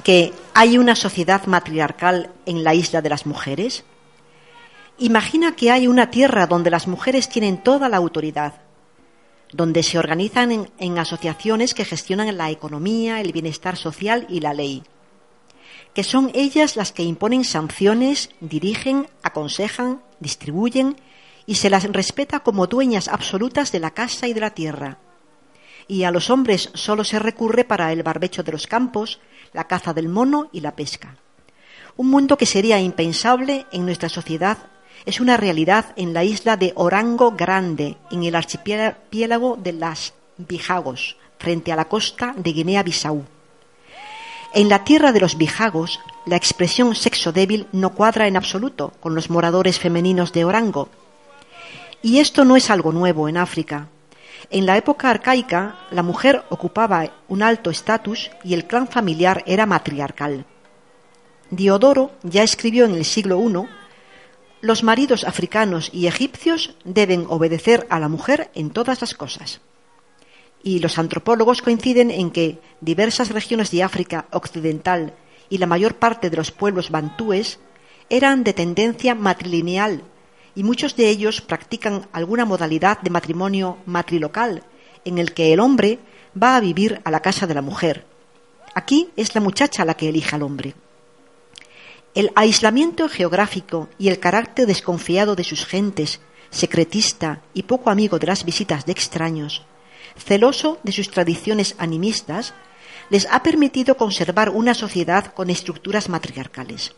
Que 0.07 0.33
¿Hay 0.55 0.79
una 0.79 0.95
sociedad 0.95 1.47
matriarcal 1.47 2.31
en 2.47 2.62
la 2.62 2.75
isla 2.75 3.03
de 3.03 3.09
las 3.09 3.27
mujeres? 3.27 3.83
Imagina 4.99 5.57
que 5.57 5.73
hay 5.73 5.88
una 5.88 6.12
tierra 6.12 6.47
donde 6.47 6.71
las 6.71 6.87
mujeres 6.87 7.29
tienen 7.29 7.61
toda 7.61 7.88
la 7.88 7.97
autoridad, 7.97 8.55
donde 9.53 9.83
se 9.83 9.99
organizan 9.99 10.53
en, 10.53 10.71
en 10.79 10.97
asociaciones 11.01 11.75
que 11.75 11.85
gestionan 11.85 12.37
la 12.37 12.53
economía, 12.53 13.21
el 13.21 13.33
bienestar 13.33 13.77
social 13.77 14.27
y 14.29 14.38
la 14.38 14.55
ley, 14.55 14.85
que 15.92 16.05
son 16.05 16.31
ellas 16.35 16.77
las 16.77 16.92
que 16.92 17.03
imponen 17.03 17.42
sanciones, 17.42 18.31
dirigen, 18.38 19.09
aconsejan, 19.25 20.03
distribuyen 20.21 20.99
y 21.47 21.57
se 21.57 21.69
las 21.69 21.83
respeta 21.83 22.45
como 22.45 22.69
dueñas 22.69 23.09
absolutas 23.09 23.73
de 23.73 23.81
la 23.81 23.90
casa 23.90 24.29
y 24.29 24.35
de 24.35 24.40
la 24.40 24.51
tierra. 24.51 24.99
Y 25.88 26.05
a 26.05 26.11
los 26.11 26.31
hombres 26.31 26.70
solo 26.75 27.05
se 27.05 27.18
recurre 27.18 27.64
para 27.64 27.92
el 27.92 28.03
barbecho 28.03 28.42
de 28.42 28.53
los 28.53 28.66
campos, 28.66 29.20
la 29.53 29.66
caza 29.66 29.94
del 29.94 30.09
mono 30.09 30.49
y 30.53 30.61
la 30.61 30.75
pesca. 30.75 31.16
Un 31.96 32.11
mundo 32.11 32.37
que 32.37 32.46
sería 32.46 32.79
impensable 32.81 33.66
en 33.72 33.87
nuestra 33.87 34.09
sociedad 34.09 34.59
es 35.07 35.20
una 35.20 35.37
realidad 35.37 35.94
en 35.96 36.12
la 36.12 36.25
isla 36.25 36.57
de 36.57 36.72
Orango 36.75 37.33
Grande, 37.33 37.96
en 38.11 38.25
el 38.25 38.35
archipiélago 38.35 39.57
de 39.57 39.72
las 39.72 40.12
Bijagos, 40.37 41.16
frente 41.38 41.72
a 41.72 41.77
la 41.77 41.87
costa 41.87 42.35
de 42.37 42.53
Guinea-Bissau. 42.53 43.25
En 44.53 44.68
la 44.68 44.85
tierra 44.85 45.12
de 45.12 45.20
los 45.20 45.37
Bijagos, 45.37 46.01
la 46.27 46.37
expresión 46.37 46.94
sexo 46.94 47.33
débil 47.33 47.66
no 47.72 47.94
cuadra 47.94 48.27
en 48.27 48.37
absoluto 48.37 48.92
con 49.01 49.14
los 49.14 49.31
moradores 49.31 49.79
femeninos 49.79 50.33
de 50.33 50.44
Orango. 50.44 50.88
Y 52.03 52.18
esto 52.18 52.44
no 52.44 52.57
es 52.57 52.70
algo 52.70 52.92
nuevo 52.92 53.29
en 53.29 53.37
África. 53.37 53.88
En 54.51 54.65
la 54.65 54.77
época 54.77 55.11
arcaica, 55.11 55.77
la 55.91 56.03
mujer 56.03 56.45
ocupaba 56.51 57.11
un 57.29 57.43
alto 57.43 57.71
estatus 57.71 58.31
y 58.45 58.55
el 58.55 58.67
clan 58.67 58.87
familiar 58.87 59.43
era 59.47 59.67
matriarcal. 59.67 60.47
Diodoro 61.51 62.13
ya 62.23 62.43
escribió 62.43 62.85
en 62.85 62.95
el 62.95 63.05
siglo 63.05 63.41
I 63.41 63.67
los 64.63 64.83
maridos 64.83 65.25
africanos 65.25 65.91
y 65.93 66.07
egipcios 66.07 66.75
deben 66.85 67.27
obedecer 67.29 67.87
a 67.91 68.01
la 68.01 68.09
mujer 68.09 68.51
en 68.55 68.71
todas 68.71 69.01
las 69.01 69.15
cosas. 69.15 69.61
Y 70.63 70.79
los 70.81 70.99
antropólogos 70.99 71.63
coinciden 71.63 72.11
en 72.11 72.31
que 72.31 72.59
diversas 72.81 73.31
regiones 73.31 73.71
de 73.71 73.83
África 73.83 74.27
occidental 74.33 75.15
y 75.51 75.59
la 75.59 75.67
mayor 75.67 75.97
parte 75.97 76.31
de 76.31 76.37
los 76.37 76.51
pueblos 76.51 76.91
bantúes 76.91 77.61
eran 78.09 78.45
de 78.45 78.55
tendencia 78.55 79.15
matrilineal 79.15 80.03
y 80.57 80.64
muchos 80.64 80.97
de 80.97 81.09
ellos 81.09 81.42
practican 81.42 82.09
alguna 82.12 82.45
modalidad 82.45 83.01
de 83.03 83.11
matrimonio 83.11 83.77
matrilocal 83.87 84.64
en 85.05 85.19
el 85.19 85.35
que 85.35 85.53
el 85.53 85.61
hombre 85.61 86.01
va 86.42 86.57
a 86.57 86.61
vivir 86.61 87.01
a 87.05 87.11
la 87.11 87.21
casa 87.21 87.47
de 87.47 87.55
la 87.55 87.62
mujer. 87.62 88.07
Aquí 88.75 89.11
es 89.16 89.35
la 89.35 89.40
muchacha 89.40 89.85
la 89.85 89.95
que 89.95 90.09
elige 90.09 90.35
al 90.35 90.42
hombre. 90.42 90.75
El 92.14 92.33
aislamiento 92.35 93.09
geográfico 93.09 93.88
y 93.99 94.09
el 94.09 94.19
carácter 94.19 94.66
desconfiado 94.66 95.37
de 95.37 95.45
sus 95.45 95.66
gentes, 95.66 96.21
secretista 96.51 97.42
y 97.53 97.64
poco 97.64 97.90
amigo 97.90 98.19
de 98.19 98.27
las 98.27 98.45
visitas 98.45 98.87
de 98.87 98.92
extraños, 98.92 99.62
celoso 100.16 100.79
de 100.83 100.92
sus 100.92 101.11
tradiciones 101.11 101.75
animistas, 101.79 102.55
les 103.11 103.27
ha 103.31 103.42
permitido 103.42 103.97
conservar 103.99 104.49
una 104.49 104.73
sociedad 104.73 105.27
con 105.35 105.51
estructuras 105.51 106.09
matriarcales. 106.09 106.95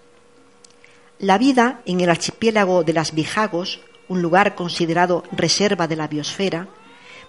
La 1.18 1.36
vida 1.36 1.80
en 1.84 2.00
el 2.00 2.10
archipiélago 2.10 2.84
de 2.84 2.92
las 2.92 3.12
Bijagos, 3.12 3.80
un 4.06 4.22
lugar 4.22 4.54
considerado 4.54 5.24
reserva 5.32 5.88
de 5.88 5.96
la 5.96 6.06
biosfera, 6.06 6.68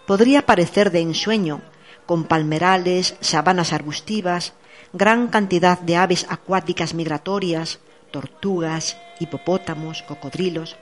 podría 0.06 0.46
parecer 0.46 0.92
de 0.92 1.00
ensueño, 1.00 1.62
con 2.06 2.26
palmerales, 2.26 3.16
sabanas 3.20 3.74
arbustivas, 3.74 4.54
gran 4.94 5.28
cantidad 5.30 5.80
de 5.80 5.96
aves 5.96 6.28
acuáticas 6.30 6.94
migratorias, 6.94 7.80
tortugas, 8.12 8.96
hipopótamos, 9.20 10.04
cocodrilos. 10.04 10.78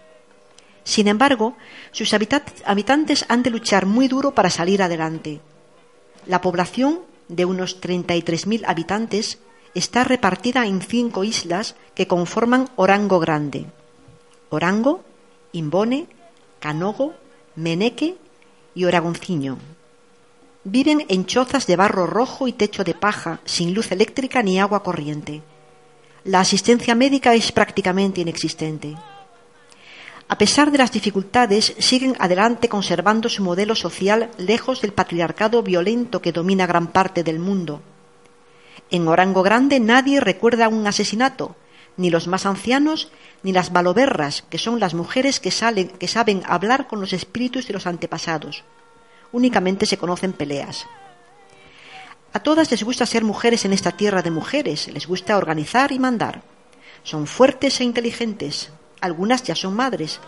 Sin 0.83 1.07
embargo, 1.07 1.55
sus 1.91 2.13
habitantes 2.13 3.25
han 3.29 3.41
de 3.41 3.49
luchar 3.49 3.85
muy 3.85 4.09
duro 4.09 4.33
para 4.33 4.49
salir 4.49 4.83
adelante. 4.83 5.39
La 6.25 6.41
población, 6.41 6.99
de 7.29 7.45
unos 7.45 7.81
33.000 7.81 8.63
habitantes, 8.67 9.39
está 9.73 10.03
repartida 10.03 10.65
en 10.65 10.82
cinco 10.82 11.23
islas 11.23 11.75
que 11.95 12.08
conforman 12.08 12.69
Orango 12.75 13.19
Grande. 13.19 13.65
Orango, 14.49 15.03
Imbone, 15.51 16.08
Canogo, 16.60 17.13
Meneque 17.56 18.17
y 18.73 18.86
Oragonciño. 18.86 19.58
Viven 20.63 21.06
en 21.08 21.25
chozas 21.25 21.65
de 21.67 21.75
barro 21.75 22.08
rojo 22.08 22.47
y 22.47 22.53
techo 22.53 22.84
de 22.84 22.93
paja, 22.93 23.39
sin 23.45 23.73
luz 23.73 23.91
eléctrica 23.91 24.43
ni 24.43 24.60
agua 24.60 24.84
corriente. 24.84 25.41
La 26.23 26.41
asistencia 26.41 26.93
médica 26.93 27.34
es 27.34 27.51
prácticamente 27.51 28.21
inexistente. 28.21 28.95
A 30.30 30.38
pesar 30.38 30.71
de 30.71 30.77
las 30.77 30.91
dificultades, 30.91 31.73
siguen 31.80 32.15
adelante 32.19 32.67
conservando 32.67 33.30
su 33.30 33.43
modelo 33.43 33.75
social 33.75 34.30
lejos 34.38 34.82
del 34.82 34.91
patriarcado 34.91 35.63
violento 35.63 36.21
que 36.21 36.34
domina 36.34 36.67
gran 36.67 36.88
parte 36.88 37.23
del 37.23 37.39
mundo. 37.39 37.82
En 38.89 39.07
Orango 39.07 39.43
Grande 39.43 39.79
nadie 39.79 40.19
recuerda 40.19 40.67
un 40.69 40.85
asesinato, 40.87 41.55
ni 41.97 42.09
los 42.09 42.27
más 42.27 42.45
ancianos, 42.45 43.09
ni 43.43 43.51
las 43.51 43.71
baloberras, 43.71 44.43
que 44.49 44.57
son 44.57 44.79
las 44.79 44.93
mujeres 44.93 45.39
que, 45.39 45.51
salen, 45.51 45.89
que 45.89 46.07
saben 46.07 46.43
hablar 46.47 46.87
con 46.87 47.01
los 47.01 47.13
espíritus 47.13 47.67
de 47.67 47.73
los 47.73 47.87
antepasados 47.87 48.63
únicamente 49.31 49.85
se 49.85 49.97
conocen 49.97 50.33
peleas. 50.33 50.87
A 52.33 52.39
todas 52.39 52.69
les 52.71 52.83
gusta 52.83 53.05
ser 53.05 53.23
mujeres 53.23 53.65
en 53.65 53.73
esta 53.73 53.91
tierra 53.91 54.21
de 54.21 54.31
mujeres, 54.31 54.87
les 54.89 55.07
gusta 55.07 55.37
organizar 55.37 55.91
y 55.91 55.99
mandar. 55.99 56.41
Son 57.03 57.25
fuertes 57.25 57.79
e 57.79 57.83
inteligentes, 57.83 58.69
algunas 59.01 59.43
ya 59.43 59.55
son 59.55 59.75
madres, 59.75 60.19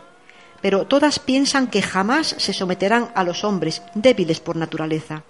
pero 0.62 0.88
todas 0.88 1.19
piensan 1.19 1.67
que 1.67 1.81
jamás 1.81 2.35
se 2.38 2.53
someterán 2.53 3.12
a 3.15 3.23
los 3.23 3.43
hombres 3.43 3.81
débiles 3.95 4.39
por 4.39 4.55
naturaleza. 4.55 5.23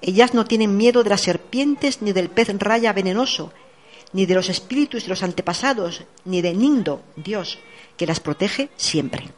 Ellas 0.00 0.34
no 0.34 0.44
tienen 0.44 0.76
miedo 0.76 1.02
de 1.02 1.10
las 1.10 1.22
serpientes 1.22 2.02
ni 2.02 2.12
del 2.12 2.30
pez 2.30 2.48
raya 2.58 2.92
venenoso, 2.92 3.52
ni 4.12 4.26
de 4.26 4.34
los 4.34 4.48
espíritus 4.48 5.04
de 5.04 5.08
los 5.08 5.22
antepasados, 5.22 6.04
ni 6.24 6.40
de 6.40 6.54
Nindo, 6.54 7.02
Dios, 7.16 7.58
que 7.96 8.06
las 8.06 8.20
protege 8.20 8.70
siempre. 8.76 9.28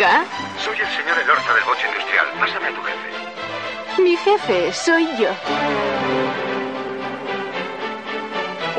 Diga, 0.00 0.24
Soy 0.64 0.78
el 0.80 0.86
señor 0.96 1.18
Elorza 1.22 1.52
del 1.52 1.64
boche 1.64 1.86
industrial. 1.86 2.26
Pásame 2.40 2.68
a 2.68 2.74
tu 2.74 2.82
jefe. 2.84 4.02
mi 4.02 4.16
jefe 4.16 4.72
soy 4.72 5.06
yo. 5.18 5.28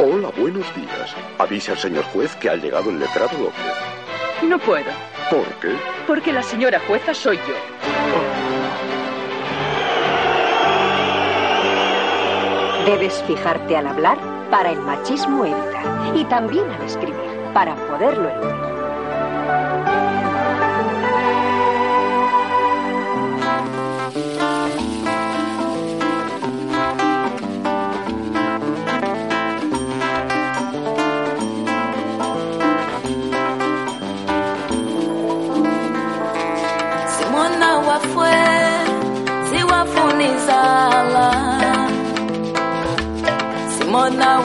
Hola, 0.04 0.30
buenos 0.36 0.66
días. 0.76 1.16
Avisa 1.38 1.74
al 1.74 1.78
señor 1.78 2.06
juez 2.06 2.36
que 2.38 2.50
ha 2.50 2.56
llegado 2.56 2.90
el 2.90 2.98
letrado 3.00 3.38
López. 3.38 3.76
No 4.42 4.58
puedo, 4.58 4.90
¿Por 5.30 5.46
qué? 5.60 5.76
porque 6.08 6.34
la 6.34 6.42
señora 6.42 6.82
jueza 6.88 7.14
soy 7.14 7.38
yo. 7.48 7.54
Debes 12.86 13.24
fijarte 13.28 13.78
al 13.78 13.86
hablar 13.88 14.18
para 14.50 14.72
el 14.72 14.80
machismo 14.82 15.46
evitar 15.46 16.16
y 16.18 16.26
también 16.26 16.66
al 16.72 16.82
escribir 16.82 17.30
para 17.54 17.76
poderlo 17.88 18.28
eludir. 18.28 18.61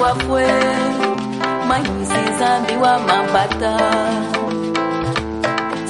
Wafwe 0.06 0.46
mahisi 1.68 2.22
zambi 2.38 2.76
wa 2.82 2.98
mambata 2.98 3.76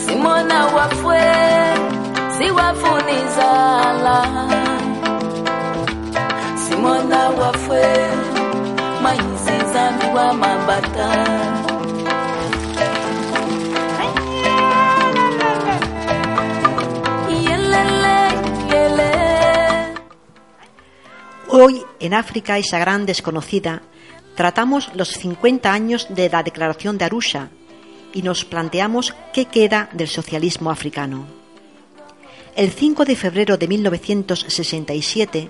simona 0.06 0.66
wafwe 0.76 1.20
siwafunizala 2.38 4.18
simona 6.68 7.28
wafwe 7.40 7.82
mahisi 9.02 9.56
zambi 9.72 10.06
wa 10.16 10.32
mambata 10.32 11.08
Hoy, 21.58 21.82
en 22.00 22.12
África, 22.12 22.58
esa 22.58 22.78
gran 22.78 23.06
desconocida, 23.06 23.80
tratamos 24.34 24.90
los 24.94 25.08
50 25.12 25.72
años 25.72 26.06
de 26.10 26.28
la 26.28 26.42
Declaración 26.42 26.98
de 26.98 27.06
Arusha 27.06 27.48
y 28.12 28.20
nos 28.20 28.44
planteamos 28.44 29.14
qué 29.32 29.46
queda 29.46 29.88
del 29.94 30.08
socialismo 30.08 30.70
africano. 30.70 31.26
El 32.56 32.72
5 32.72 33.06
de 33.06 33.16
febrero 33.16 33.56
de 33.56 33.68
1967, 33.68 35.48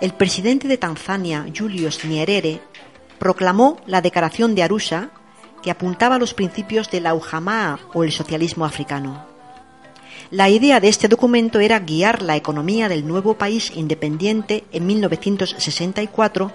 el 0.00 0.12
presidente 0.14 0.68
de 0.68 0.78
Tanzania, 0.78 1.44
Julius 1.52 2.04
Nyerere, 2.04 2.60
proclamó 3.18 3.80
la 3.86 4.02
Declaración 4.02 4.54
de 4.54 4.62
Arusha 4.62 5.10
que 5.64 5.72
apuntaba 5.72 6.14
a 6.14 6.20
los 6.20 6.32
principios 6.32 6.92
de 6.92 7.00
la 7.00 7.12
Ujamaa 7.12 7.80
o 7.92 8.04
el 8.04 8.12
socialismo 8.12 8.64
africano. 8.64 9.29
La 10.30 10.48
idea 10.48 10.78
de 10.78 10.88
este 10.88 11.08
documento 11.08 11.58
era 11.58 11.80
guiar 11.80 12.22
la 12.22 12.36
economía 12.36 12.88
del 12.88 13.04
nuevo 13.04 13.34
país 13.34 13.72
independiente 13.74 14.62
en 14.70 14.86
1964 14.86 16.52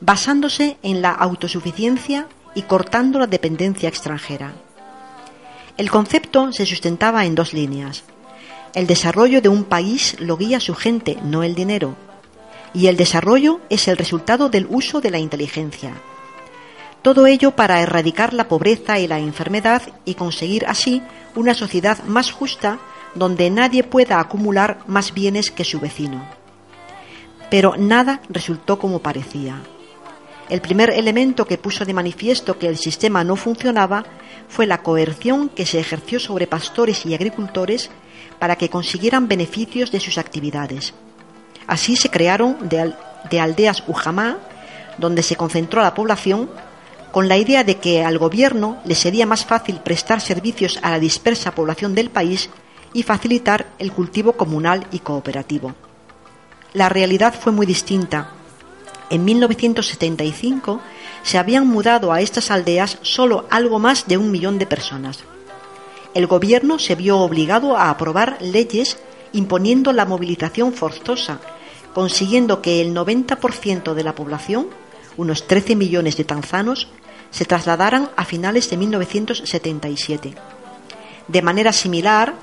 basándose 0.00 0.76
en 0.84 1.02
la 1.02 1.10
autosuficiencia 1.10 2.28
y 2.54 2.62
cortando 2.62 3.18
la 3.18 3.26
dependencia 3.26 3.88
extranjera. 3.88 4.52
El 5.76 5.90
concepto 5.90 6.52
se 6.52 6.66
sustentaba 6.66 7.24
en 7.24 7.34
dos 7.34 7.52
líneas. 7.52 8.04
El 8.74 8.86
desarrollo 8.86 9.42
de 9.42 9.48
un 9.48 9.64
país 9.64 10.16
lo 10.20 10.36
guía 10.36 10.60
su 10.60 10.76
gente, 10.76 11.18
no 11.24 11.42
el 11.42 11.56
dinero. 11.56 11.96
Y 12.74 12.86
el 12.86 12.96
desarrollo 12.96 13.60
es 13.70 13.88
el 13.88 13.96
resultado 13.96 14.48
del 14.48 14.68
uso 14.70 15.00
de 15.00 15.10
la 15.10 15.18
inteligencia. 15.18 15.94
Todo 17.02 17.26
ello 17.26 17.56
para 17.56 17.80
erradicar 17.80 18.34
la 18.34 18.46
pobreza 18.46 19.00
y 19.00 19.08
la 19.08 19.18
enfermedad 19.18 19.82
y 20.04 20.14
conseguir 20.14 20.66
así 20.66 21.02
una 21.34 21.54
sociedad 21.54 22.04
más 22.04 22.30
justa 22.30 22.78
donde 23.14 23.50
nadie 23.50 23.82
pueda 23.82 24.20
acumular 24.20 24.78
más 24.86 25.12
bienes 25.14 25.50
que 25.50 25.64
su 25.64 25.80
vecino. 25.80 26.24
Pero 27.50 27.74
nada 27.76 28.20
resultó 28.28 28.78
como 28.78 29.00
parecía. 29.00 29.60
El 30.48 30.60
primer 30.60 30.90
elemento 30.90 31.44
que 31.46 31.58
puso 31.58 31.84
de 31.84 31.94
manifiesto 31.94 32.58
que 32.58 32.66
el 32.68 32.76
sistema 32.76 33.22
no 33.24 33.36
funcionaba 33.36 34.04
fue 34.48 34.66
la 34.66 34.82
coerción 34.82 35.48
que 35.48 35.66
se 35.66 35.78
ejerció 35.78 36.18
sobre 36.18 36.46
pastores 36.46 37.06
y 37.06 37.14
agricultores 37.14 37.90
para 38.38 38.56
que 38.56 38.68
consiguieran 38.68 39.28
beneficios 39.28 39.92
de 39.92 40.00
sus 40.00 40.18
actividades. 40.18 40.92
Así 41.66 41.94
se 41.96 42.10
crearon 42.10 42.68
de, 42.68 42.80
al- 42.80 42.98
de 43.30 43.40
aldeas 43.40 43.84
Ujamá, 43.86 44.38
donde 44.98 45.22
se 45.22 45.36
concentró 45.36 45.82
la 45.82 45.94
población, 45.94 46.50
con 47.12 47.28
la 47.28 47.36
idea 47.36 47.64
de 47.64 47.76
que 47.76 48.04
al 48.04 48.18
gobierno 48.18 48.78
le 48.84 48.94
sería 48.94 49.26
más 49.26 49.44
fácil 49.44 49.76
prestar 49.80 50.20
servicios 50.20 50.78
a 50.82 50.90
la 50.90 50.98
dispersa 51.00 51.54
población 51.54 51.94
del 51.94 52.10
país 52.10 52.50
y 52.92 53.02
facilitar 53.02 53.66
el 53.78 53.92
cultivo 53.92 54.32
comunal 54.32 54.86
y 54.90 55.00
cooperativo. 55.00 55.74
La 56.72 56.88
realidad 56.88 57.34
fue 57.38 57.52
muy 57.52 57.66
distinta. 57.66 58.30
En 59.10 59.24
1975 59.24 60.80
se 61.22 61.38
habían 61.38 61.66
mudado 61.66 62.12
a 62.12 62.20
estas 62.20 62.50
aldeas 62.50 62.98
solo 63.02 63.46
algo 63.50 63.78
más 63.78 64.06
de 64.06 64.16
un 64.16 64.30
millón 64.30 64.58
de 64.58 64.66
personas. 64.66 65.20
El 66.14 66.26
gobierno 66.26 66.78
se 66.78 66.94
vio 66.94 67.18
obligado 67.18 67.76
a 67.76 67.90
aprobar 67.90 68.38
leyes 68.40 68.98
imponiendo 69.32 69.92
la 69.92 70.06
movilización 70.06 70.72
forzosa, 70.72 71.40
consiguiendo 71.94 72.62
que 72.62 72.80
el 72.80 72.94
90% 72.94 73.94
de 73.94 74.04
la 74.04 74.14
población, 74.14 74.68
unos 75.16 75.46
13 75.46 75.76
millones 75.76 76.16
de 76.16 76.24
tanzanos, 76.24 76.88
se 77.30 77.44
trasladaran 77.44 78.10
a 78.16 78.24
finales 78.24 78.70
de 78.70 78.76
1977. 78.76 80.34
De 81.28 81.42
manera 81.42 81.72
similar, 81.72 82.34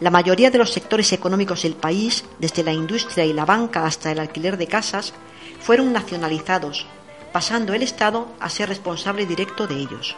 la 0.00 0.10
mayoría 0.10 0.50
de 0.50 0.58
los 0.58 0.72
sectores 0.72 1.12
económicos 1.12 1.62
del 1.62 1.74
país, 1.74 2.24
desde 2.38 2.62
la 2.62 2.72
industria 2.72 3.24
y 3.24 3.32
la 3.32 3.44
banca 3.44 3.86
hasta 3.86 4.12
el 4.12 4.18
alquiler 4.18 4.56
de 4.56 4.66
casas, 4.66 5.14
fueron 5.60 5.92
nacionalizados, 5.92 6.86
pasando 7.32 7.74
el 7.74 7.82
Estado 7.82 8.28
a 8.40 8.48
ser 8.48 8.68
responsable 8.68 9.26
directo 9.26 9.66
de 9.66 9.76
ellos. 9.76 10.16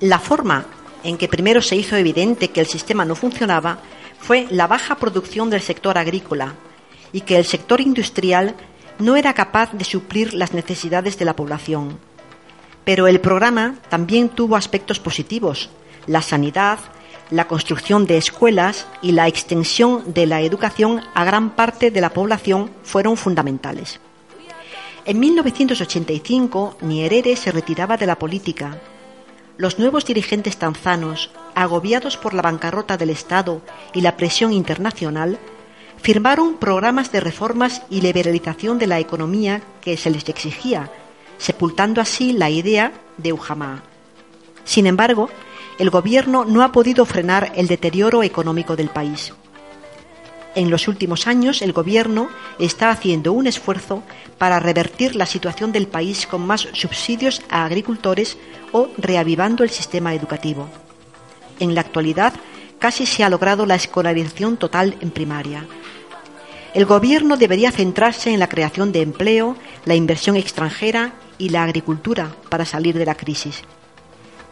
La 0.00 0.18
forma 0.18 0.66
en 1.02 1.16
que 1.16 1.28
primero 1.28 1.60
se 1.60 1.76
hizo 1.76 1.96
evidente 1.96 2.48
que 2.48 2.60
el 2.60 2.66
sistema 2.66 3.04
no 3.04 3.14
funcionaba 3.14 3.78
fue 4.20 4.46
la 4.50 4.66
baja 4.66 4.96
producción 4.96 5.50
del 5.50 5.62
sector 5.62 5.98
agrícola 5.98 6.54
y 7.12 7.22
que 7.22 7.36
el 7.36 7.44
sector 7.44 7.80
industrial 7.80 8.54
no 8.98 9.16
era 9.16 9.32
capaz 9.32 9.72
de 9.72 9.84
suplir 9.84 10.34
las 10.34 10.52
necesidades 10.52 11.18
de 11.18 11.24
la 11.24 11.34
población. 11.34 11.98
Pero 12.84 13.06
el 13.06 13.20
programa 13.20 13.76
también 13.88 14.28
tuvo 14.28 14.56
aspectos 14.56 14.98
positivos. 14.98 15.70
La 16.06 16.22
sanidad, 16.22 16.78
la 17.30 17.46
construcción 17.46 18.06
de 18.06 18.16
escuelas 18.16 18.86
y 19.02 19.12
la 19.12 19.28
extensión 19.28 20.14
de 20.14 20.26
la 20.26 20.40
educación 20.40 21.02
a 21.14 21.24
gran 21.24 21.50
parte 21.50 21.90
de 21.90 22.00
la 22.00 22.10
población 22.10 22.70
fueron 22.82 23.16
fundamentales. 23.16 24.00
En 25.04 25.20
1985, 25.20 26.78
Nyerere 26.82 27.36
se 27.36 27.50
retiraba 27.50 27.96
de 27.96 28.06
la 28.06 28.18
política. 28.18 28.78
Los 29.58 29.80
nuevos 29.80 30.04
dirigentes 30.04 30.56
tanzanos, 30.56 31.32
agobiados 31.56 32.16
por 32.16 32.32
la 32.32 32.42
bancarrota 32.42 32.96
del 32.96 33.10
Estado 33.10 33.60
y 33.92 34.02
la 34.02 34.16
presión 34.16 34.52
internacional, 34.52 35.36
firmaron 36.00 36.58
programas 36.58 37.10
de 37.10 37.18
reformas 37.18 37.82
y 37.90 38.00
liberalización 38.00 38.78
de 38.78 38.86
la 38.86 39.00
economía 39.00 39.60
que 39.80 39.96
se 39.96 40.10
les 40.10 40.28
exigía, 40.28 40.92
sepultando 41.38 42.00
así 42.00 42.32
la 42.32 42.50
idea 42.50 42.92
de 43.16 43.32
Ujamaa. 43.32 43.82
Sin 44.62 44.86
embargo, 44.86 45.28
el 45.80 45.90
gobierno 45.90 46.44
no 46.44 46.62
ha 46.62 46.70
podido 46.70 47.04
frenar 47.04 47.50
el 47.56 47.66
deterioro 47.66 48.22
económico 48.22 48.76
del 48.76 48.90
país. 48.90 49.32
En 50.58 50.70
los 50.70 50.88
últimos 50.88 51.28
años, 51.28 51.62
el 51.62 51.72
gobierno 51.72 52.30
está 52.58 52.90
haciendo 52.90 53.32
un 53.32 53.46
esfuerzo 53.46 54.02
para 54.38 54.58
revertir 54.58 55.14
la 55.14 55.24
situación 55.24 55.70
del 55.70 55.86
país 55.86 56.26
con 56.26 56.44
más 56.44 56.66
subsidios 56.72 57.42
a 57.48 57.64
agricultores 57.64 58.36
o 58.72 58.88
reavivando 58.98 59.62
el 59.62 59.70
sistema 59.70 60.16
educativo. 60.16 60.68
En 61.60 61.76
la 61.76 61.82
actualidad, 61.82 62.32
casi 62.80 63.06
se 63.06 63.22
ha 63.22 63.30
logrado 63.30 63.66
la 63.66 63.76
escolarización 63.76 64.56
total 64.56 64.96
en 65.00 65.12
primaria. 65.12 65.64
El 66.74 66.86
gobierno 66.86 67.36
debería 67.36 67.70
centrarse 67.70 68.34
en 68.34 68.40
la 68.40 68.48
creación 68.48 68.90
de 68.90 69.02
empleo, 69.02 69.54
la 69.84 69.94
inversión 69.94 70.34
extranjera 70.34 71.12
y 71.38 71.50
la 71.50 71.62
agricultura 71.62 72.34
para 72.48 72.64
salir 72.64 72.98
de 72.98 73.06
la 73.06 73.14
crisis. 73.14 73.62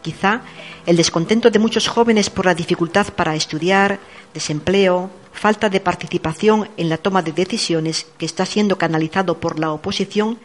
Quizá 0.01 0.39
el 0.85 0.95
descontento 0.95 1.51
de 1.51 1.59
muchos 1.59 1.89
jóvenes 1.89 2.29
por 2.29 2.45
la 2.45 2.55
dificultad 2.55 3.07
para 3.07 3.35
estudiar, 3.35 3.99
desempleo, 4.37 5.09
falta 5.33 5.67
de 5.69 5.79
participación 5.79 6.69
en 6.77 6.89
la 6.89 6.97
toma 6.97 7.21
de 7.23 7.31
decisiones 7.31 8.05
que 8.17 8.25
está 8.25 8.45
siendo 8.45 8.77
canalizado 8.77 9.39
por 9.39 9.57
la 9.59 9.71
oposición, 9.71 10.37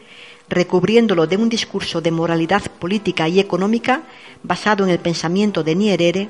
recubriéndolo 0.49 1.27
de 1.27 1.37
un 1.37 1.49
discurso 1.49 2.01
de 2.01 2.11
moralidad 2.11 2.63
política 2.81 3.29
y 3.29 3.39
económica 3.39 4.03
basado 4.43 4.85
en 4.85 4.91
el 4.91 4.99
pensamiento 4.99 5.63
de 5.63 5.75
Nyerere, 5.75 6.29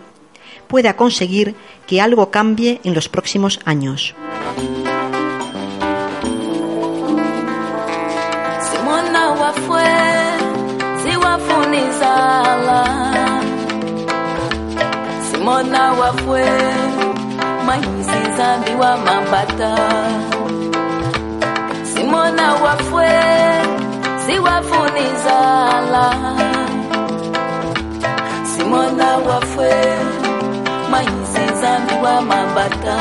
pueda 0.66 0.96
conseguir 0.96 1.54
que 1.86 2.00
algo 2.00 2.30
cambie 2.30 2.80
en 2.84 2.94
los 2.94 3.08
próximos 3.08 3.60
años. 3.64 4.14
maisizambi 17.66 18.70
wa 18.80 18.96
mapata 18.96 19.76
simona 21.94 22.54
wafwe 22.54 23.08
siwafunizala. 24.26 26.14
Simona 28.56 29.16
wafwe 29.16 29.72
maisizambi 30.90 31.94
wa 32.04 32.20
mapata 32.22 32.96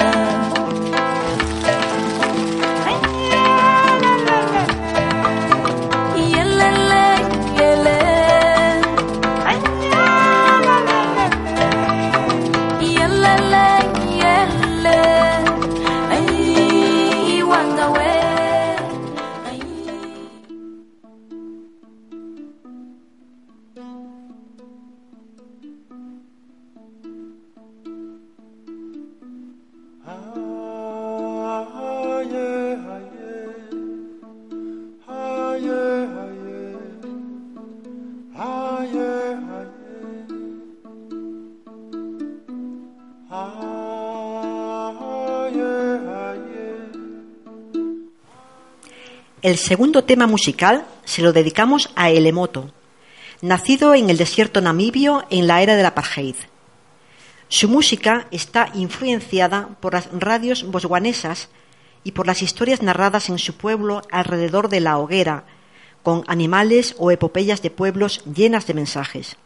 El 49.42 49.58
segundo 49.58 50.04
tema 50.04 50.28
musical 50.28 50.86
se 51.04 51.24
lo 51.24 51.34
dedicamos 51.34 51.90
a 51.96 52.12
Elemoto, 52.12 52.72
nacido 53.42 53.96
en 53.96 54.12
el 54.12 54.18
desierto 54.18 54.62
namibio 54.62 55.24
en 55.32 55.48
la 55.48 55.64
era 55.64 55.76
del 55.76 55.88
apartheid. 55.88 56.36
Su 57.48 57.68
música 57.68 58.28
está 58.30 58.70
influenciada 58.76 59.70
por 59.80 59.94
las 59.94 60.10
radios 60.12 60.70
bosguanesas 60.70 61.50
y 62.04 62.12
por 62.12 62.28
las 62.28 62.44
historias 62.44 62.84
narradas 62.84 63.30
en 63.30 63.40
su 63.40 63.58
pueblo 63.58 64.04
alrededor 64.12 64.70
de 64.70 64.80
la 64.80 65.00
hoguera, 65.00 65.46
con 66.04 66.24
animales 66.28 66.94
o 67.00 67.10
epopeyas 67.10 67.64
de 67.64 67.72
pueblos 67.72 68.24
llenas 68.26 68.68
de 68.68 68.76
mensajes. 68.76 69.38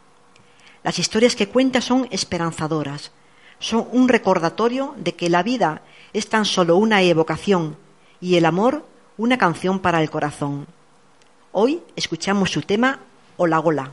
Las 0.83 0.99
historias 0.99 1.37
que 1.37 1.47
cuenta 1.47 1.79
son 1.79 2.09
esperanzadoras, 2.11 3.13
son 3.59 3.87
un 3.93 4.09
recordatorio 4.09 4.93
de 4.97 5.15
que 5.15 5.29
la 5.29 5.41
vida 5.41 5.83
es 6.11 6.27
tan 6.27 6.43
solo 6.43 6.75
una 6.75 7.01
evocación 7.01 7.77
y 8.19 8.35
el 8.35 8.43
amor 8.43 8.85
una 9.17 9.37
canción 9.37 9.79
para 9.79 10.01
el 10.01 10.09
corazón. 10.09 10.67
Hoy 11.53 11.81
escuchamos 11.95 12.51
su 12.51 12.61
tema 12.61 12.99
Hola 13.37 13.59
Gola. 13.59 13.91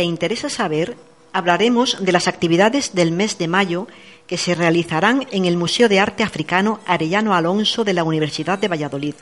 Te 0.00 0.04
interesa 0.04 0.48
saber 0.48 0.96
hablaremos 1.34 1.98
de 2.00 2.12
las 2.12 2.26
actividades 2.26 2.94
del 2.94 3.12
mes 3.12 3.36
de 3.36 3.48
mayo 3.48 3.86
que 4.26 4.38
se 4.38 4.54
realizarán 4.54 5.26
en 5.30 5.44
el 5.44 5.58
Museo 5.58 5.90
de 5.90 6.00
Arte 6.00 6.22
Africano 6.22 6.80
Arellano 6.86 7.34
Alonso 7.34 7.84
de 7.84 7.92
la 7.92 8.02
Universidad 8.02 8.58
de 8.58 8.68
Valladolid. 8.68 9.14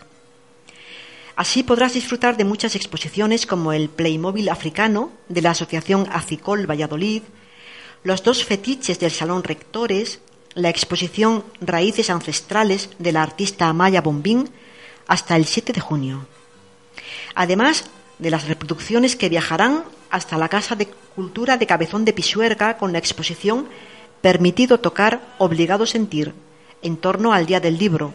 Así 1.34 1.64
podrás 1.64 1.94
disfrutar 1.94 2.36
de 2.36 2.44
muchas 2.44 2.76
exposiciones 2.76 3.44
como 3.44 3.72
el 3.72 3.88
Playmobil 3.88 4.48
africano 4.48 5.10
de 5.28 5.42
la 5.42 5.50
Asociación 5.50 6.06
Acicol 6.12 6.70
Valladolid, 6.70 7.22
los 8.04 8.22
dos 8.22 8.44
fetiches 8.44 9.00
del 9.00 9.10
Salón 9.10 9.42
Rectores, 9.42 10.20
la 10.54 10.68
exposición 10.68 11.42
Raíces 11.60 12.08
Ancestrales 12.08 12.90
de 13.00 13.10
la 13.10 13.24
artista 13.24 13.66
Amaya 13.66 14.00
Bombín 14.00 14.48
hasta 15.08 15.34
el 15.34 15.44
7 15.44 15.72
de 15.72 15.80
junio. 15.80 16.28
Además 17.34 17.90
de 18.18 18.30
las 18.30 18.48
reproducciones 18.48 19.16
que 19.16 19.28
viajarán 19.28 19.84
hasta 20.10 20.38
la 20.38 20.48
Casa 20.48 20.74
de 20.74 20.88
Cultura 21.14 21.56
de 21.56 21.66
Cabezón 21.66 22.04
de 22.04 22.12
Pisuerga 22.12 22.76
con 22.76 22.92
la 22.92 22.98
exposición 22.98 23.68
Permitido 24.20 24.80
tocar, 24.80 25.20
obligado 25.38 25.86
sentir, 25.86 26.34
en 26.82 26.96
torno 26.96 27.32
al 27.32 27.46
Día 27.46 27.60
del 27.60 27.78
Libro. 27.78 28.14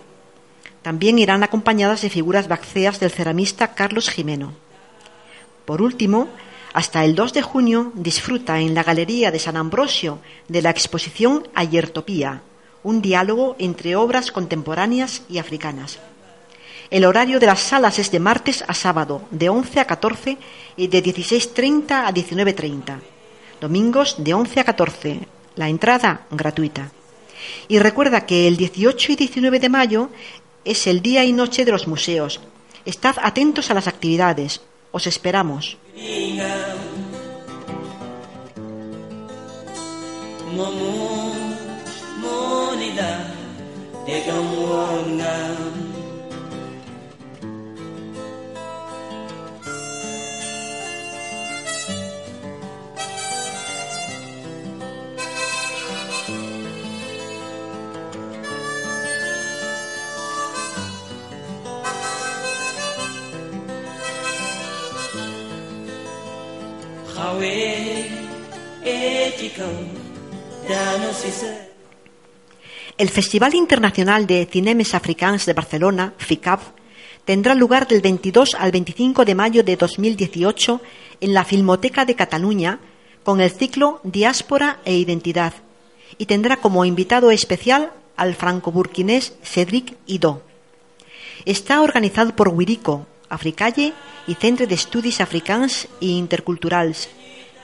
También 0.82 1.18
irán 1.18 1.44
acompañadas 1.44 2.02
de 2.02 2.10
figuras 2.10 2.50
baxeas 2.50 3.00
del 3.00 3.10
ceramista 3.10 3.74
Carlos 3.74 4.10
Jimeno. 4.10 4.52
Por 5.64 5.82
último, 5.82 6.28
hasta 6.74 7.06
el 7.06 7.16
2 7.16 7.34
de 7.34 7.42
junio 7.42 7.94
disfruta 7.96 8.60
en 8.60 8.74
la 8.74 8.84
Galería 8.84 9.32
de 9.32 9.40
San 9.40 9.56
Ambrosio 9.56 10.20
de 10.50 10.62
la 10.62 10.72
exposición 10.72 11.48
Ayertopía, 11.56 12.42
un 12.84 13.02
diálogo 13.02 13.56
entre 13.60 13.96
obras 13.96 14.34
contemporáneas 14.34 15.22
y 15.30 15.38
africanas. 15.38 16.00
El 16.94 17.06
horario 17.06 17.40
de 17.40 17.48
las 17.48 17.60
salas 17.60 17.98
es 17.98 18.12
de 18.12 18.20
martes 18.20 18.64
a 18.68 18.76
sábado, 18.76 19.24
de 19.32 19.50
11 19.50 19.80
a 19.80 19.86
14 19.86 20.38
y 20.78 20.86
de 20.86 21.04
16.30 21.04 21.90
a 21.90 22.14
19.30. 22.14 23.00
Domingos 23.60 24.18
de 24.20 24.36
11 24.36 24.60
a 24.60 24.64
14. 24.64 25.20
La 25.56 25.70
entrada 25.70 26.28
gratuita. 26.30 26.92
Y 27.68 27.80
recuerda 27.80 28.28
que 28.28 28.48
el 28.48 28.58
18 28.58 29.14
y 29.14 29.16
19 29.16 29.60
de 29.60 29.70
mayo 29.70 30.10
es 30.66 30.86
el 30.86 31.02
día 31.02 31.26
y 31.26 31.34
noche 31.34 31.66
de 31.66 31.72
los 31.72 31.88
museos. 31.88 32.40
Estad 32.86 33.16
atentos 33.24 33.72
a 33.72 33.74
las 33.74 33.88
actividades. 33.88 34.62
Os 34.92 35.08
esperamos. 35.08 35.78
El 72.98 73.10
Festival 73.10 73.56
Internacional 73.56 74.28
de 74.28 74.48
Cinemes 74.52 74.94
Africans 74.94 75.46
de 75.46 75.54
Barcelona, 75.54 76.14
FICAP, 76.18 76.62
tendrá 77.26 77.56
lugar 77.56 77.88
del 77.88 78.02
22 78.02 78.56
al 78.56 78.72
25 78.72 79.26
de 79.26 79.36
mayo 79.36 79.64
de 79.64 79.76
2018 79.76 80.82
en 81.22 81.34
la 81.34 81.44
Filmoteca 81.44 82.06
de 82.06 82.16
Cataluña 82.16 82.80
con 83.24 83.42
el 83.42 83.52
ciclo 83.52 84.00
Diáspora 84.04 84.80
e 84.86 84.96
Identidad 84.96 85.54
y 86.18 86.26
tendrá 86.26 86.58
como 86.58 86.86
invitado 86.86 87.32
especial 87.32 87.92
al 88.16 88.36
franco-burkinés 88.36 89.34
Cédric 89.42 89.96
Ido. 90.06 90.44
Está 91.46 91.82
organizado 91.82 92.36
por 92.36 92.50
Wirico, 92.50 93.08
Africalle 93.30 93.94
y 94.28 94.36
Centre 94.36 94.68
d'Estudis 94.68 95.20
Africans 95.20 95.88
i 96.00 96.16
Interculturals, 96.18 97.10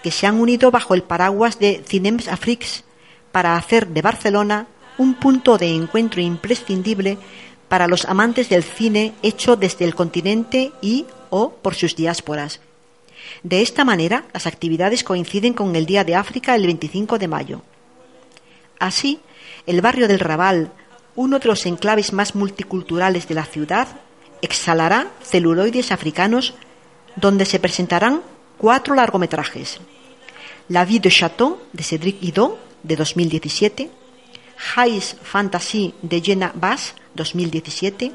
que 0.03 0.11
se 0.11 0.27
han 0.27 0.39
unido 0.39 0.71
bajo 0.71 0.93
el 0.93 1.03
paraguas 1.03 1.59
de 1.59 1.83
Cinems 1.85 2.27
Afriques 2.27 2.83
para 3.31 3.55
hacer 3.55 3.87
de 3.87 4.01
Barcelona 4.01 4.67
un 4.97 5.13
punto 5.15 5.57
de 5.57 5.73
encuentro 5.73 6.21
imprescindible 6.21 7.17
para 7.67 7.87
los 7.87 8.05
amantes 8.05 8.49
del 8.49 8.63
cine 8.63 9.13
hecho 9.21 9.55
desde 9.55 9.85
el 9.85 9.95
continente 9.95 10.71
y 10.81 11.05
o 11.29 11.51
por 11.51 11.75
sus 11.75 11.95
diásporas. 11.95 12.59
De 13.43 13.61
esta 13.61 13.85
manera, 13.85 14.25
las 14.33 14.47
actividades 14.47 15.03
coinciden 15.03 15.53
con 15.53 15.75
el 15.75 15.85
Día 15.85 16.03
de 16.03 16.15
África 16.15 16.55
el 16.55 16.65
25 16.65 17.19
de 17.19 17.27
mayo. 17.27 17.61
Así, 18.79 19.19
el 19.67 19.81
barrio 19.81 20.07
del 20.07 20.19
Raval, 20.19 20.71
uno 21.15 21.39
de 21.39 21.47
los 21.47 21.65
enclaves 21.65 22.11
más 22.11 22.33
multiculturales 22.33 23.27
de 23.27 23.35
la 23.35 23.45
ciudad, 23.45 23.87
exhalará 24.41 25.11
celuloides 25.21 25.91
africanos 25.91 26.53
donde 27.15 27.45
se 27.45 27.59
presentarán 27.59 28.21
cuatro 28.59 28.93
largometrajes. 28.93 29.79
La 30.67 30.85
vie 30.85 30.99
de 30.99 31.09
Chateau 31.09 31.61
de 31.73 31.81
Cédric 31.81 32.21
Ido 32.21 32.59
de 32.83 32.95
2017, 32.95 33.89
High's 34.75 35.15
Fantasy 35.23 35.95
de 36.01 36.21
Jenna 36.21 36.51
Bass 36.53 36.93
2017, 37.15 38.11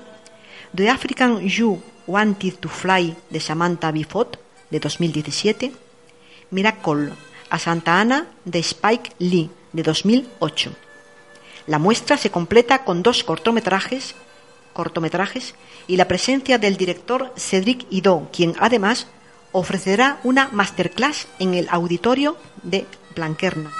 The 0.77 0.91
African 0.91 1.41
You 1.41 1.83
Wanted 2.07 2.59
to 2.59 2.69
Fly 2.69 3.17
de 3.31 3.41
Samantha 3.41 3.91
Bifot 3.91 4.39
de 4.71 4.79
2017, 4.79 5.73
Miracle 6.51 7.13
a 7.49 7.59
Santa 7.59 8.01
Ana 8.01 8.27
de 8.45 8.59
Spike 8.63 9.13
Lee 9.19 9.51
de 9.73 9.83
2008. 9.83 10.73
La 11.67 11.79
muestra 11.79 12.19
se 12.19 12.31
completa 12.31 12.85
con 12.85 13.03
dos 13.03 13.25
cortometrajes, 13.25 14.15
cortometrajes 14.75 15.55
y 15.87 15.97
la 15.97 16.07
presencia 16.07 16.59
del 16.59 16.77
director 16.77 17.33
Cédric 17.37 17.87
Ido, 17.91 18.29
quien 18.31 18.55
además 18.59 19.07
ofrecerá 19.55 20.19
una 20.25 20.49
masterclass 20.53 21.29
en 21.39 21.55
el 21.55 21.69
auditorio 21.71 22.37
de 22.65 22.87
Blanquerna. 23.15 23.71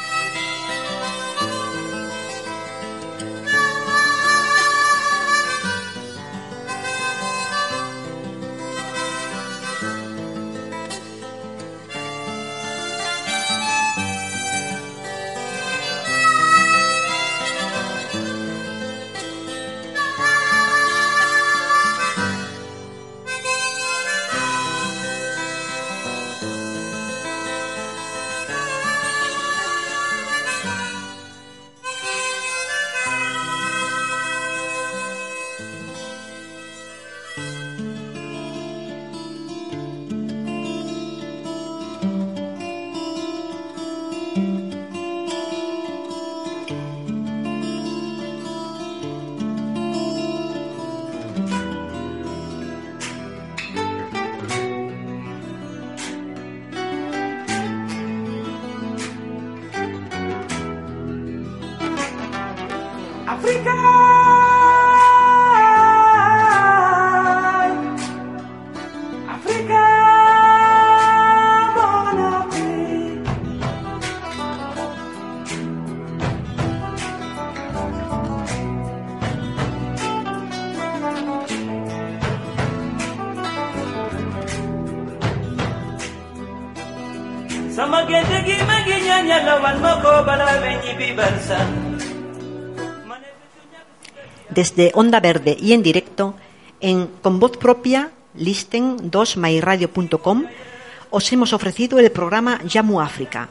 Desde 94.55 94.93
Onda 94.95 95.19
Verde 95.19 95.57
y 95.61 95.73
en 95.73 95.83
directo, 95.83 96.37
en 96.81 97.09
Con 97.23 97.41
Voz 97.41 97.57
Propia, 97.57 98.13
listen 98.37 99.11
2myradio.com, 99.11 100.45
os 101.11 101.33
hemos 101.33 101.53
ofrecido 101.53 101.99
el 101.99 102.13
programa 102.13 102.63
Yamu 102.63 103.01
África. 103.01 103.49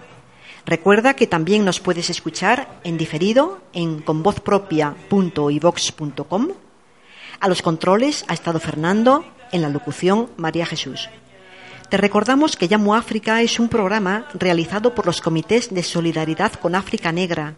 Recuerda 0.65 1.13
que 1.13 1.27
también 1.27 1.65
nos 1.65 1.81
puedes 1.81 2.09
escuchar 2.09 2.79
en 2.85 2.97
diferido 2.97 3.59
en 3.73 3.99
convozpropia.ivox.com. 3.99 6.47
A 7.41 7.49
los 7.49 7.61
controles 7.61 8.23
ha 8.29 8.33
estado 8.33 8.61
Fernando, 8.61 9.25
en 9.51 9.61
la 9.61 9.67
locución 9.67 10.29
María 10.37 10.65
Jesús. 10.65 11.09
Te 11.89 11.97
recordamos 11.97 12.55
que 12.55 12.69
Llamo 12.69 12.95
África 12.95 13.41
es 13.41 13.59
un 13.59 13.67
programa 13.67 14.29
realizado 14.35 14.95
por 14.95 15.05
los 15.05 15.19
comités 15.19 15.73
de 15.73 15.83
solidaridad 15.83 16.53
con 16.53 16.75
África 16.75 17.11
Negra. 17.11 17.55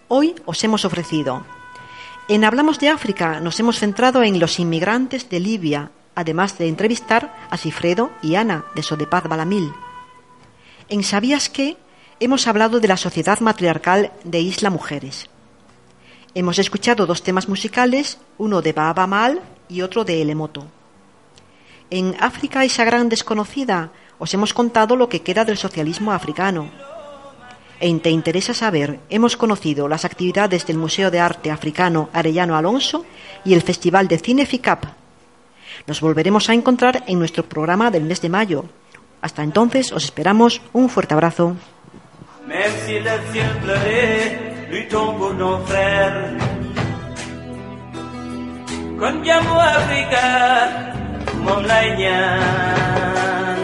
Hoy 0.08 0.34
os 0.44 0.62
hemos 0.62 0.84
ofrecido. 0.84 1.44
En 2.28 2.44
Hablamos 2.44 2.78
de 2.78 2.88
África 2.88 3.40
nos 3.40 3.58
hemos 3.60 3.78
centrado 3.78 4.22
en 4.22 4.38
los 4.38 4.60
inmigrantes 4.60 5.28
de 5.28 5.40
Libia, 5.40 5.90
además 6.14 6.58
de 6.58 6.68
entrevistar 6.68 7.34
a 7.50 7.56
Sifredo 7.56 8.10
y 8.22 8.36
Ana 8.36 8.64
de 8.74 8.82
Sodepaz 8.82 9.24
Balamil. 9.24 9.72
En 10.88 11.02
¿Sabías 11.02 11.48
qué? 11.48 11.76
hemos 12.20 12.46
hablado 12.46 12.78
de 12.78 12.86
la 12.86 12.96
sociedad 12.96 13.40
matriarcal 13.40 14.12
de 14.22 14.40
Isla 14.40 14.70
Mujeres. 14.70 15.28
Hemos 16.34 16.58
escuchado 16.58 17.04
dos 17.04 17.22
temas 17.22 17.46
musicales, 17.46 18.18
uno 18.38 18.62
de 18.62 18.72
Baba 18.72 19.06
Mal 19.06 19.42
y 19.68 19.82
otro 19.82 20.04
de 20.04 20.22
Elemoto. 20.22 20.64
En 21.90 22.16
África 22.20 22.64
esa 22.64 22.84
gran 22.84 23.10
desconocida 23.10 23.90
os 24.18 24.32
hemos 24.32 24.54
contado 24.54 24.96
lo 24.96 25.10
que 25.10 25.20
queda 25.20 25.44
del 25.44 25.58
socialismo 25.58 26.10
africano. 26.10 26.70
En 27.80 28.00
Te 28.00 28.08
interesa 28.08 28.54
saber, 28.54 29.00
hemos 29.10 29.36
conocido 29.36 29.88
las 29.88 30.06
actividades 30.06 30.64
del 30.64 30.78
Museo 30.78 31.10
de 31.10 31.20
Arte 31.20 31.50
Africano 31.50 32.08
Arellano 32.14 32.56
Alonso 32.56 33.04
y 33.44 33.52
el 33.52 33.60
Festival 33.60 34.08
de 34.08 34.18
Cine 34.18 34.46
FICAP. 34.46 34.84
Nos 35.86 36.00
volveremos 36.00 36.48
a 36.48 36.54
encontrar 36.54 37.04
en 37.08 37.18
nuestro 37.18 37.44
programa 37.44 37.90
del 37.90 38.04
mes 38.04 38.22
de 38.22 38.30
mayo. 38.30 38.64
Hasta 39.20 39.42
entonces 39.42 39.92
os 39.92 40.04
esperamos 40.04 40.62
un 40.72 40.88
fuerte 40.88 41.12
abrazo. 41.12 41.56
lui 44.72 44.86
tombe 44.88 45.36
nos 45.38 45.58
frères. 45.66 46.52
con 48.98 49.14
jamu 49.24 49.54
Africa, 49.58 50.26
mom 51.44 51.62
lay 51.70 51.88
ñaan. 52.00 53.58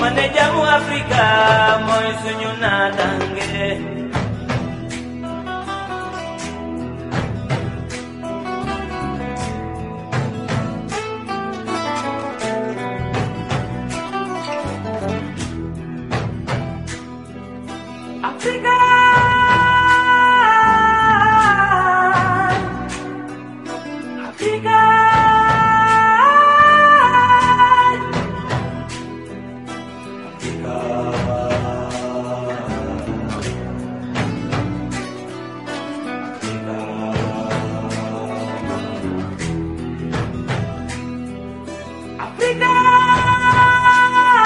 Mané 0.00 0.24
jamu 0.36 0.62
Africa, 0.78 1.24
moy 1.86 2.08
suñu 2.22 2.50
natangé. 2.60 3.68
Africa! 18.30 18.83